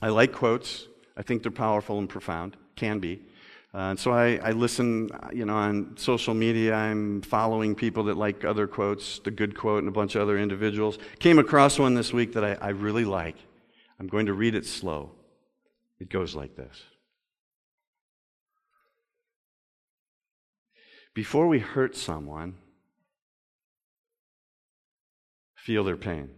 I 0.00 0.08
like 0.08 0.32
quotes. 0.32 0.86
I 1.18 1.22
think 1.22 1.42
they're 1.42 1.52
powerful 1.52 1.98
and 1.98 2.08
profound, 2.08 2.56
can 2.76 2.98
be. 2.98 3.20
Uh, 3.74 3.90
and 3.90 4.00
so 4.00 4.12
I, 4.12 4.36
I, 4.42 4.52
listen, 4.52 5.10
you 5.30 5.44
know, 5.44 5.54
on 5.54 5.98
social 5.98 6.32
media. 6.32 6.72
I'm 6.72 7.20
following 7.20 7.74
people 7.74 8.04
that 8.04 8.16
like 8.16 8.46
other 8.46 8.66
quotes, 8.66 9.18
the 9.18 9.30
good 9.30 9.54
quote, 9.54 9.80
and 9.80 9.88
a 9.88 9.92
bunch 9.92 10.14
of 10.14 10.22
other 10.22 10.38
individuals. 10.38 10.98
Came 11.18 11.38
across 11.38 11.78
one 11.78 11.92
this 11.92 12.14
week 12.14 12.32
that 12.32 12.42
I, 12.42 12.54
I 12.54 12.68
really 12.70 13.04
like. 13.04 13.36
I'm 14.00 14.06
going 14.06 14.24
to 14.24 14.32
read 14.32 14.54
it 14.54 14.64
slow. 14.64 15.10
It 16.00 16.10
goes 16.10 16.34
like 16.34 16.56
this 16.56 16.82
Before 21.14 21.48
we 21.48 21.58
hurt 21.58 21.96
someone, 21.96 22.54
feel 25.56 25.82
their 25.82 25.96
pain. 25.96 26.30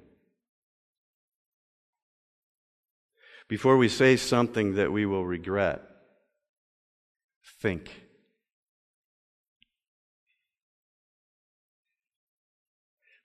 Before 3.47 3.77
we 3.77 3.89
say 3.89 4.17
something 4.17 4.77
that 4.77 4.93
we 4.93 5.05
will 5.07 5.27
regret, 5.27 5.83
think. 7.61 7.91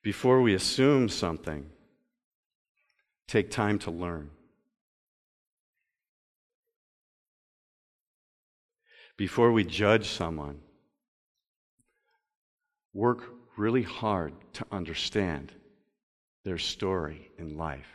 Before 0.02 0.42
we 0.42 0.54
assume 0.54 1.10
something, 1.10 1.70
take 3.28 3.50
time 3.50 3.80
to 3.80 3.92
learn. 3.92 4.32
Before 9.18 9.52
we 9.52 9.64
judge 9.64 10.10
someone, 10.10 10.60
work 12.94 13.24
really 13.58 13.84
hard 13.84 14.34
to 14.54 14.66
understand 14.72 15.54
their 16.44 16.58
story 16.58 17.32
in 17.38 17.58
life. 17.58 17.88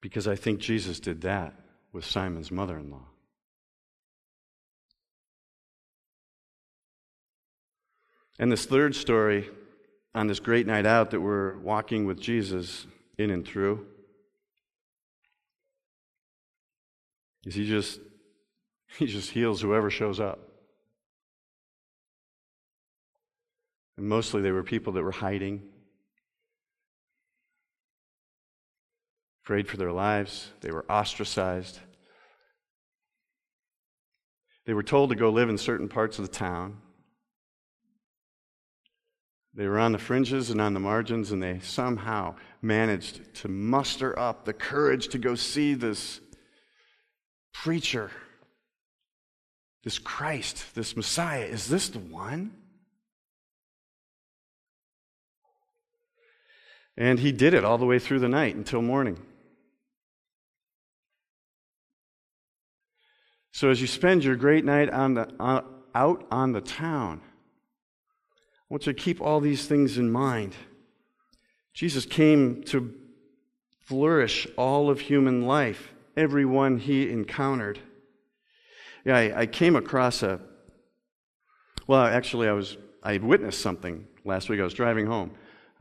Because 0.00 0.28
I 0.28 0.36
think 0.36 0.60
Jesus 0.60 1.00
did 1.00 1.22
that 1.22 1.54
with 1.92 2.04
Simon's 2.04 2.50
mother 2.50 2.78
in 2.78 2.90
law. 2.90 3.06
And 8.38 8.52
this 8.52 8.66
third 8.66 8.94
story 8.94 9.48
on 10.14 10.26
this 10.26 10.40
great 10.40 10.66
night 10.66 10.86
out 10.86 11.10
that 11.10 11.20
we're 11.20 11.58
walking 11.58 12.06
with 12.06 12.20
Jesus 12.20 12.86
in 13.18 13.30
and 13.30 13.44
through 13.46 13.86
is 17.44 17.54
he 17.54 17.66
just 17.66 18.00
he 18.98 19.06
just 19.06 19.30
heals 19.30 19.60
whoever 19.60 19.90
shows 19.90 20.20
up. 20.20 20.38
And 23.96 24.08
mostly 24.08 24.42
they 24.42 24.50
were 24.50 24.64
people 24.64 24.92
that 24.94 25.02
were 25.02 25.12
hiding, 25.12 25.62
afraid 29.44 29.68
for 29.68 29.76
their 29.76 29.92
lives, 29.92 30.50
they 30.60 30.70
were 30.70 30.84
ostracized. 30.90 31.78
They 34.66 34.74
were 34.74 34.82
told 34.82 35.10
to 35.10 35.16
go 35.16 35.28
live 35.28 35.50
in 35.50 35.58
certain 35.58 35.88
parts 35.88 36.18
of 36.18 36.26
the 36.26 36.32
town. 36.32 36.78
They 39.56 39.68
were 39.68 39.78
on 39.78 39.92
the 39.92 39.98
fringes 39.98 40.50
and 40.50 40.60
on 40.60 40.74
the 40.74 40.80
margins, 40.80 41.30
and 41.30 41.40
they 41.42 41.60
somehow 41.60 42.34
managed 42.60 43.34
to 43.36 43.48
muster 43.48 44.18
up 44.18 44.44
the 44.44 44.52
courage 44.52 45.08
to 45.08 45.18
go 45.18 45.36
see 45.36 45.74
this 45.74 46.20
preacher, 47.52 48.10
this 49.84 50.00
Christ, 50.00 50.74
this 50.74 50.96
Messiah. 50.96 51.44
Is 51.44 51.68
this 51.68 51.88
the 51.88 52.00
one? 52.00 52.52
And 56.96 57.20
he 57.20 57.30
did 57.30 57.54
it 57.54 57.64
all 57.64 57.78
the 57.78 57.86
way 57.86 58.00
through 58.00 58.20
the 58.20 58.28
night 58.28 58.56
until 58.56 58.82
morning. 58.82 59.20
So 63.52 63.70
as 63.70 63.80
you 63.80 63.86
spend 63.86 64.24
your 64.24 64.34
great 64.34 64.64
night 64.64 64.90
on 64.90 65.14
the, 65.14 65.32
on, 65.38 65.64
out 65.94 66.26
on 66.32 66.50
the 66.50 66.60
town, 66.60 67.20
I 68.70 68.74
want 68.74 68.86
you 68.86 68.92
to 68.92 69.00
keep 69.00 69.20
all 69.20 69.40
these 69.40 69.66
things 69.66 69.98
in 69.98 70.10
mind. 70.10 70.54
Jesus 71.74 72.06
came 72.06 72.62
to 72.64 72.94
flourish 73.80 74.46
all 74.56 74.88
of 74.88 75.00
human 75.00 75.42
life, 75.42 75.92
everyone 76.16 76.78
he 76.78 77.10
encountered. 77.10 77.78
Yeah, 79.04 79.16
I, 79.16 79.40
I 79.42 79.46
came 79.46 79.76
across 79.76 80.22
a, 80.22 80.40
well, 81.86 82.04
actually, 82.04 82.48
I 82.48 82.52
was, 82.52 82.78
I 83.02 83.18
witnessed 83.18 83.60
something 83.60 84.06
last 84.24 84.48
week. 84.48 84.60
I 84.60 84.64
was 84.64 84.72
driving 84.72 85.06
home, 85.06 85.32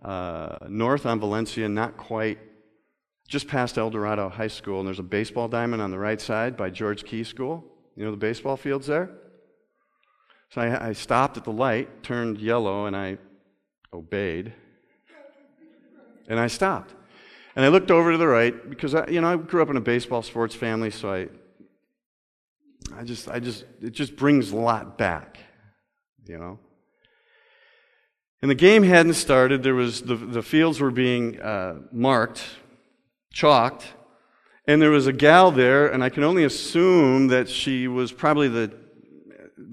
uh, 0.04 0.58
north 0.68 1.06
on 1.06 1.22
Valencia, 1.22 1.70
not 1.70 1.96
quite 1.96 2.40
just 3.30 3.48
past 3.48 3.78
El 3.78 3.90
Dorado 3.90 4.28
High 4.28 4.48
School, 4.48 4.80
and 4.80 4.88
there's 4.88 5.00
a 5.00 5.04
baseball 5.04 5.48
diamond 5.48 5.82
on 5.82 5.92
the 5.92 6.00
right 6.00 6.20
side 6.20 6.58
by 6.58 6.70
George 6.70 7.06
Key 7.06 7.24
School. 7.24 7.64
You 7.96 8.04
know 8.04 8.12
the 8.12 8.18
baseball 8.18 8.58
fields 8.58 8.88
there? 8.88 9.10
So 10.54 10.62
I, 10.62 10.90
I 10.90 10.94
stopped 10.94 11.38
at 11.38 11.46
the 11.46 11.52
light, 11.52 12.04
turned 12.04 12.38
yellow, 12.38 12.86
and 12.86 12.96
I 12.96 13.18
obeyed. 13.92 14.54
And 16.28 16.40
I 16.40 16.46
stopped. 16.46 16.94
And 17.56 17.66
I 17.66 17.70
looked 17.70 17.90
over 17.90 18.12
to 18.12 18.20
the 18.20 18.28
right 18.28 18.70
because 18.70 18.94
I, 18.94 19.08
you 19.08 19.20
know, 19.20 19.34
I 19.34 19.36
grew 19.36 19.64
up 19.64 19.72
in 19.72 19.78
a 19.78 19.82
baseball 19.82 20.22
sports 20.22 20.54
family, 20.54 20.92
so 20.92 21.12
I, 21.12 21.28
I 22.96 23.04
just, 23.04 23.28
I 23.30 23.40
just, 23.40 23.66
it 23.82 23.94
just 23.94 24.16
brings 24.16 24.52
a 24.52 24.56
lot 24.56 24.96
back, 24.96 25.40
you 26.28 26.38
know. 26.38 26.60
And 28.44 28.52
the 28.52 28.56
game 28.56 28.84
hadn't 28.84 29.16
started. 29.16 29.64
There 29.64 29.74
was 29.74 30.04
the, 30.04 30.16
the 30.16 30.44
fields 30.44 30.80
were 30.80 30.92
being 30.92 31.42
uh, 31.42 31.80
marked 31.92 32.44
chalked. 33.32 33.88
And 34.68 34.80
there 34.80 34.92
was 34.92 35.08
a 35.08 35.14
gal 35.14 35.50
there, 35.50 35.88
and 35.88 36.04
I 36.04 36.10
can 36.10 36.24
only 36.24 36.44
assume 36.44 37.30
that 37.30 37.50
she 37.50 37.88
was 37.88 38.12
probably 38.12 38.48
the, 38.48 38.83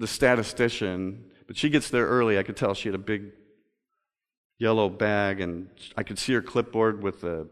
the 0.01 0.07
statistician, 0.07 1.23
but 1.47 1.55
she 1.55 1.69
gets 1.69 1.89
there 1.89 2.05
early. 2.05 2.37
I 2.37 2.43
could 2.43 2.57
tell 2.57 2.73
she 2.73 2.89
had 2.89 2.95
a 2.95 2.97
big 2.97 3.31
yellow 4.57 4.89
bag, 4.89 5.39
and 5.39 5.69
I 5.95 6.03
could 6.03 6.19
see 6.19 6.33
her 6.33 6.41
clipboard 6.41 7.01
with 7.01 7.23
a 7.23 7.47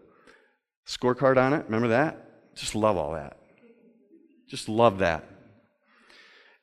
scorecard 0.86 1.38
on 1.38 1.54
it. 1.54 1.64
Remember 1.66 1.90
that? 1.90 2.56
Just 2.56 2.76
love 2.76 2.98
all 2.98 3.14
that. 3.14 3.38
Just 4.48 4.68
love 4.68 4.98
that. 4.98 5.24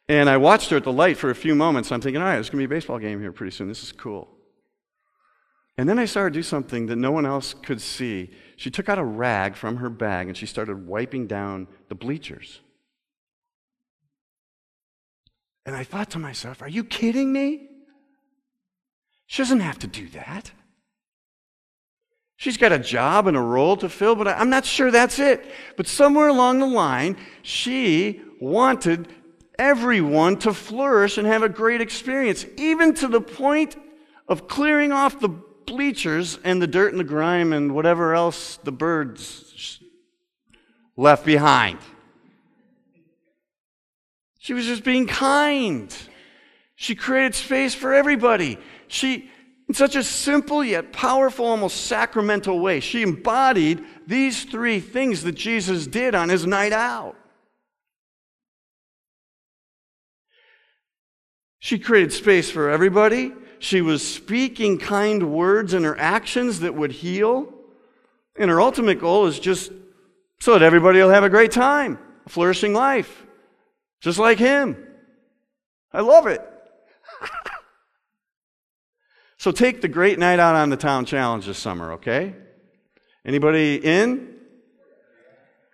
And 0.09 0.29
I 0.29 0.37
watched 0.37 0.71
her 0.71 0.77
at 0.77 0.85
the 0.85 0.93
light 0.93 1.17
for 1.17 1.31
a 1.31 1.35
few 1.35 1.55
moments. 1.55 1.91
I'm 1.91 2.01
thinking, 2.01 2.21
all 2.21 2.29
right, 2.29 2.35
there's 2.35 2.51
going 2.51 2.63
to 2.63 2.69
be 2.69 2.75
a 2.75 2.77
baseball 2.77 2.99
game 2.99 3.21
here 3.21 3.33
pretty 3.33 3.55
soon. 3.55 3.69
This 3.69 3.83
is 3.83 3.93
cool. 3.93 4.29
And 5.79 5.89
then 5.89 5.99
I 5.99 6.05
saw 6.05 6.23
her 6.23 6.31
do 6.31 6.43
something 6.43 6.87
that 6.87 6.97
no 6.97 7.13
one 7.13 7.27
else 7.27 7.55
could 7.55 7.81
see. 7.81 8.31
She 8.57 8.71
took 8.71 8.89
out 8.89 8.99
a 8.99 9.05
rag 9.05 9.57
from 9.57 9.77
her 9.77 9.91
bag 9.91 10.29
and 10.29 10.37
she 10.37 10.47
started 10.47 10.87
wiping 10.87 11.27
down 11.27 11.69
the 11.89 11.95
bleachers. 11.95 12.61
And 15.67 15.75
I 15.75 15.83
thought 15.83 16.11
to 16.11 16.19
myself, 16.21 16.63
are 16.63 16.69
you 16.69 16.85
kidding 16.85 17.33
me? 17.33 17.69
She 19.27 19.43
doesn't 19.43 19.61
have 19.61 19.81
to 19.81 19.89
do 19.89 20.09
that. 20.11 20.53
She's 22.37 22.57
got 22.57 22.71
a 22.71 22.79
job 22.79 23.27
and 23.27 23.37
a 23.37 23.41
role 23.41 23.77
to 23.79 23.89
fill, 23.89 24.15
but 24.15 24.29
I'm 24.29 24.51
not 24.51 24.65
sure 24.65 24.93
that's 24.93 25.19
it. 25.19 25.45
But 25.77 25.89
somewhere 25.89 26.29
along 26.29 26.61
the 26.61 26.67
line, 26.67 27.17
she 27.43 28.23
wanted 28.41 29.09
everyone 29.59 30.37
to 30.39 30.55
flourish 30.55 31.19
and 31.19 31.27
have 31.27 31.43
a 31.43 31.49
great 31.49 31.81
experience, 31.81 32.47
even 32.57 32.95
to 32.95 33.09
the 33.09 33.21
point 33.21 33.75
of 34.29 34.47
clearing 34.47 34.93
off 34.93 35.19
the 35.19 35.29
bleachers 35.29 36.39
and 36.45 36.63
the 36.63 36.67
dirt 36.67 36.93
and 36.93 37.01
the 37.01 37.05
grime 37.05 37.53
and 37.53 37.75
whatever 37.75 38.15
else 38.15 38.59
the 38.63 38.73
birds 38.73 39.81
left 40.97 41.25
behind. 41.25 41.79
She 44.47 44.55
was 44.55 44.67
just 44.67 44.85
being 44.85 45.09
kind. 45.09 45.93
She 46.77 46.95
created 46.95 47.35
space 47.35 47.75
for 47.75 47.93
everybody. 47.93 48.59
She, 48.87 49.29
in 49.67 49.75
such 49.75 49.97
a 49.97 50.05
simple 50.05 50.63
yet 50.63 50.93
powerful, 50.93 51.47
almost 51.47 51.89
sacramental 51.89 52.61
way, 52.61 52.79
she 52.79 53.03
embodied 53.03 53.83
these 54.07 54.45
three 54.45 54.79
things 54.79 55.25
that 55.25 55.33
Jesus 55.33 55.89
did 55.89 56.15
on 56.15 56.29
his 56.29 56.47
night 56.47 56.73
out. 56.73 57.17
She 61.59 61.81
created 61.81 62.13
space 62.13 62.49
for 62.49 62.71
everybody. 62.71 63.33
She 63.59 63.81
was 63.81 64.07
speaking 64.07 64.79
kind 64.79 65.33
words 65.33 65.75
in 65.75 65.83
her 65.83 65.99
actions 65.99 66.61
that 66.61 66.73
would 66.73 66.93
heal. 66.93 67.53
And 68.39 68.49
her 68.49 68.61
ultimate 68.61 69.01
goal 69.01 69.27
is 69.27 69.41
just 69.41 69.73
so 70.39 70.53
that 70.53 70.63
everybody 70.63 71.01
will 71.01 71.11
have 71.11 71.25
a 71.25 71.31
great 71.31 71.51
time, 71.51 71.99
a 72.27 72.29
flourishing 72.29 72.75
life, 72.75 73.26
just 74.01 74.19
like 74.19 74.39
him. 74.39 74.77
I 75.93 76.01
love 76.01 76.27
it. 76.27 76.41
so 79.39 79.53
take 79.53 79.81
the 79.81 79.89
great 79.89 80.19
night 80.19 80.39
out 80.39 80.55
on 80.55 80.71
the 80.71 80.77
town 80.77 81.05
challenge 81.05 81.47
this 81.47 81.59
summer, 81.59 81.93
okay? 81.93 82.35
Anybody 83.25 83.77
in? 83.77 84.35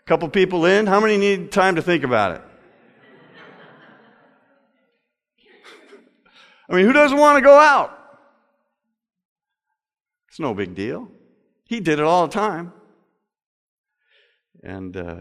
A 0.01 0.09
couple 0.09 0.29
people 0.29 0.65
in? 0.65 0.87
How 0.87 1.01
many 1.01 1.17
need 1.17 1.53
time 1.53 1.77
to 1.77 1.83
think 1.83 2.05
about 2.05 2.37
it? 2.37 2.43
I 6.69 6.75
mean, 6.75 6.87
who 6.87 6.93
doesn't 6.93 7.19
want 7.19 7.37
to 7.37 7.43
go 7.43 7.59
out? 7.59 7.99
It's 10.29 10.41
no 10.41 10.55
big 10.55 10.75
deal. 10.75 11.09
He 11.67 11.81
did 11.81 11.99
it 11.99 12.05
all 12.05 12.27
the 12.27 12.33
time. 12.33 12.73
And 14.63 14.97
uh, 14.97 15.17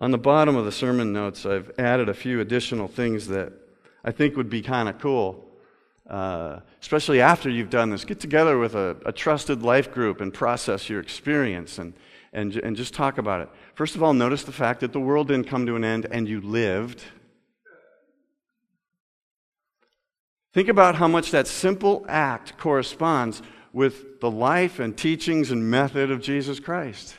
on 0.00 0.10
the 0.10 0.18
bottom 0.18 0.56
of 0.56 0.64
the 0.64 0.72
sermon 0.72 1.12
notes, 1.12 1.44
I've 1.44 1.70
added 1.78 2.08
a 2.08 2.14
few 2.14 2.40
additional 2.40 2.88
things 2.88 3.26
that 3.28 3.52
I 4.02 4.12
think 4.12 4.36
would 4.36 4.48
be 4.48 4.62
kind 4.62 4.88
of 4.88 4.98
cool, 4.98 5.46
uh, 6.08 6.60
especially 6.80 7.20
after 7.20 7.50
you've 7.50 7.68
done 7.68 7.90
this. 7.90 8.04
Get 8.04 8.18
together 8.18 8.58
with 8.58 8.74
a, 8.74 8.96
a, 9.04 9.12
trusted 9.12 9.62
life 9.62 9.92
group 9.92 10.22
and 10.22 10.32
process 10.32 10.88
your 10.88 11.00
experience 11.00 11.78
and, 11.78 11.92
and, 12.32 12.56
and 12.56 12.76
just 12.76 12.94
talk 12.94 13.18
about 13.18 13.42
it. 13.42 13.50
First 13.74 13.94
of 13.94 14.02
all, 14.02 14.14
notice 14.14 14.42
the 14.42 14.52
fact 14.52 14.80
that 14.80 14.94
the 14.94 15.00
world 15.00 15.28
didn't 15.28 15.48
come 15.48 15.66
to 15.66 15.76
an 15.76 15.84
end 15.84 16.06
and 16.10 16.26
you 16.26 16.40
lived. 16.40 17.02
Think 20.54 20.68
about 20.68 20.94
how 20.94 21.08
much 21.08 21.30
that 21.30 21.46
simple 21.46 22.06
act 22.08 22.56
corresponds 22.56 23.42
with 23.72 24.20
the 24.20 24.30
life 24.30 24.80
and 24.80 24.96
teachings 24.96 25.50
and 25.50 25.70
method 25.70 26.10
of 26.10 26.22
Jesus 26.22 26.58
Christ. 26.58 27.14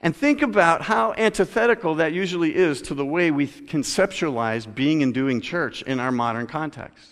And 0.00 0.14
think 0.14 0.42
about 0.42 0.82
how 0.82 1.14
antithetical 1.16 1.96
that 1.96 2.12
usually 2.12 2.54
is 2.54 2.82
to 2.82 2.94
the 2.94 3.06
way 3.06 3.30
we 3.30 3.46
conceptualize 3.46 4.72
being 4.72 5.02
and 5.02 5.14
doing 5.14 5.40
church 5.40 5.82
in 5.82 6.00
our 6.00 6.12
modern 6.12 6.46
context. 6.46 7.10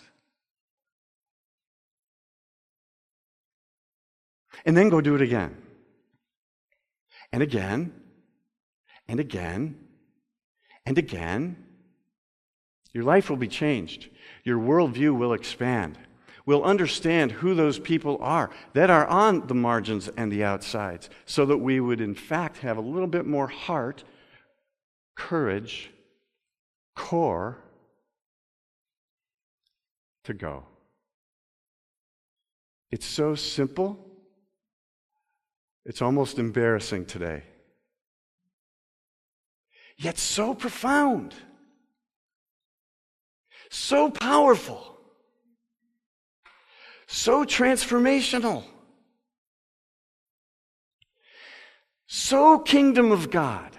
And 4.65 4.77
then 4.77 4.89
go 4.89 5.01
do 5.01 5.15
it 5.15 5.21
again. 5.21 5.57
And 7.31 7.43
again. 7.43 7.93
And 9.07 9.19
again. 9.19 9.79
And 10.85 10.97
again. 10.97 11.57
Your 12.93 13.03
life 13.03 13.29
will 13.29 13.37
be 13.37 13.47
changed 13.47 14.09
your 14.43 14.59
worldview 14.59 15.17
will 15.17 15.33
expand. 15.33 15.97
We'll 16.45 16.63
understand 16.63 17.31
who 17.31 17.55
those 17.55 17.79
people 17.79 18.17
are 18.21 18.49
that 18.73 18.89
are 18.89 19.07
on 19.07 19.47
the 19.47 19.53
margins 19.53 20.09
and 20.17 20.31
the 20.31 20.43
outsides, 20.43 21.09
so 21.25 21.45
that 21.45 21.57
we 21.57 21.79
would, 21.79 22.01
in 22.01 22.15
fact, 22.15 22.57
have 22.57 22.77
a 22.77 22.81
little 22.81 23.07
bit 23.07 23.25
more 23.25 23.47
heart, 23.47 24.03
courage, 25.15 25.91
core 26.95 27.57
to 30.25 30.33
go. 30.33 30.63
It's 32.91 33.05
so 33.05 33.35
simple, 33.35 33.97
it's 35.85 36.01
almost 36.01 36.39
embarrassing 36.39 37.05
today. 37.05 37.43
Yet 39.97 40.17
so 40.17 40.53
profound 40.53 41.33
so 43.73 44.11
powerful, 44.11 44.92
so 47.07 47.45
transformational, 47.45 48.63
so 52.07 52.59
kingdom 52.59 53.11
of 53.11 53.29
God, 53.29 53.71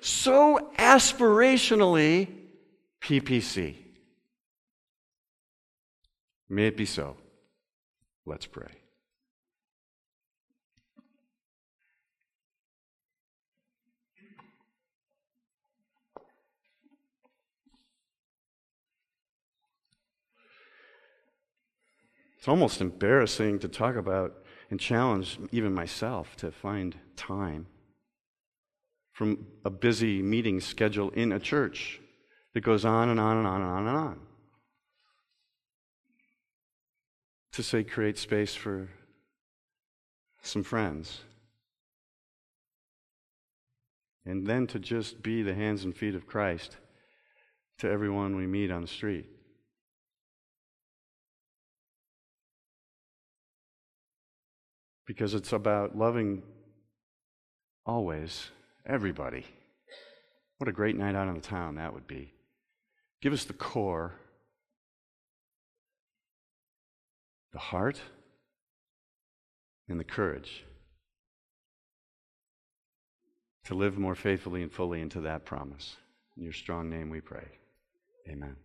so 0.00 0.70
aspirationally 0.78 2.28
PPC. 3.00 3.76
May 6.48 6.68
it 6.68 6.76
be 6.76 6.86
so. 6.86 7.16
Let's 8.24 8.46
pray. 8.46 8.70
It's 22.46 22.48
almost 22.48 22.80
embarrassing 22.80 23.58
to 23.58 23.68
talk 23.68 23.96
about 23.96 24.44
and 24.70 24.78
challenge 24.78 25.36
even 25.50 25.74
myself 25.74 26.36
to 26.36 26.52
find 26.52 26.94
time 27.16 27.66
from 29.10 29.48
a 29.64 29.70
busy 29.70 30.22
meeting 30.22 30.60
schedule 30.60 31.10
in 31.10 31.32
a 31.32 31.40
church 31.40 32.00
that 32.54 32.60
goes 32.60 32.84
on 32.84 33.08
and 33.08 33.18
on 33.18 33.38
and 33.38 33.48
on 33.48 33.62
and 33.62 33.70
on 33.70 33.88
and 33.88 33.96
on. 33.96 34.20
To 37.54 37.64
say, 37.64 37.82
create 37.82 38.16
space 38.16 38.54
for 38.54 38.90
some 40.40 40.62
friends. 40.62 41.22
And 44.24 44.46
then 44.46 44.68
to 44.68 44.78
just 44.78 45.20
be 45.20 45.42
the 45.42 45.54
hands 45.54 45.82
and 45.82 45.96
feet 45.96 46.14
of 46.14 46.28
Christ 46.28 46.76
to 47.78 47.90
everyone 47.90 48.36
we 48.36 48.46
meet 48.46 48.70
on 48.70 48.82
the 48.82 48.86
street. 48.86 49.35
Because 55.06 55.34
it's 55.34 55.52
about 55.52 55.96
loving 55.96 56.42
always 57.84 58.50
everybody. 58.86 59.46
What 60.58 60.68
a 60.68 60.72
great 60.72 60.96
night 60.96 61.14
out 61.14 61.28
in 61.28 61.34
the 61.34 61.40
town 61.40 61.76
that 61.76 61.94
would 61.94 62.06
be. 62.06 62.32
Give 63.22 63.32
us 63.32 63.44
the 63.44 63.52
core, 63.52 64.14
the 67.52 67.58
heart, 67.58 68.00
and 69.88 70.00
the 70.00 70.04
courage 70.04 70.64
to 73.64 73.74
live 73.74 73.98
more 73.98 74.14
faithfully 74.14 74.62
and 74.62 74.72
fully 74.72 75.00
into 75.00 75.20
that 75.22 75.44
promise. 75.44 75.96
In 76.36 76.42
your 76.42 76.52
strong 76.52 76.88
name 76.88 77.10
we 77.10 77.20
pray. 77.20 77.46
Amen. 78.28 78.56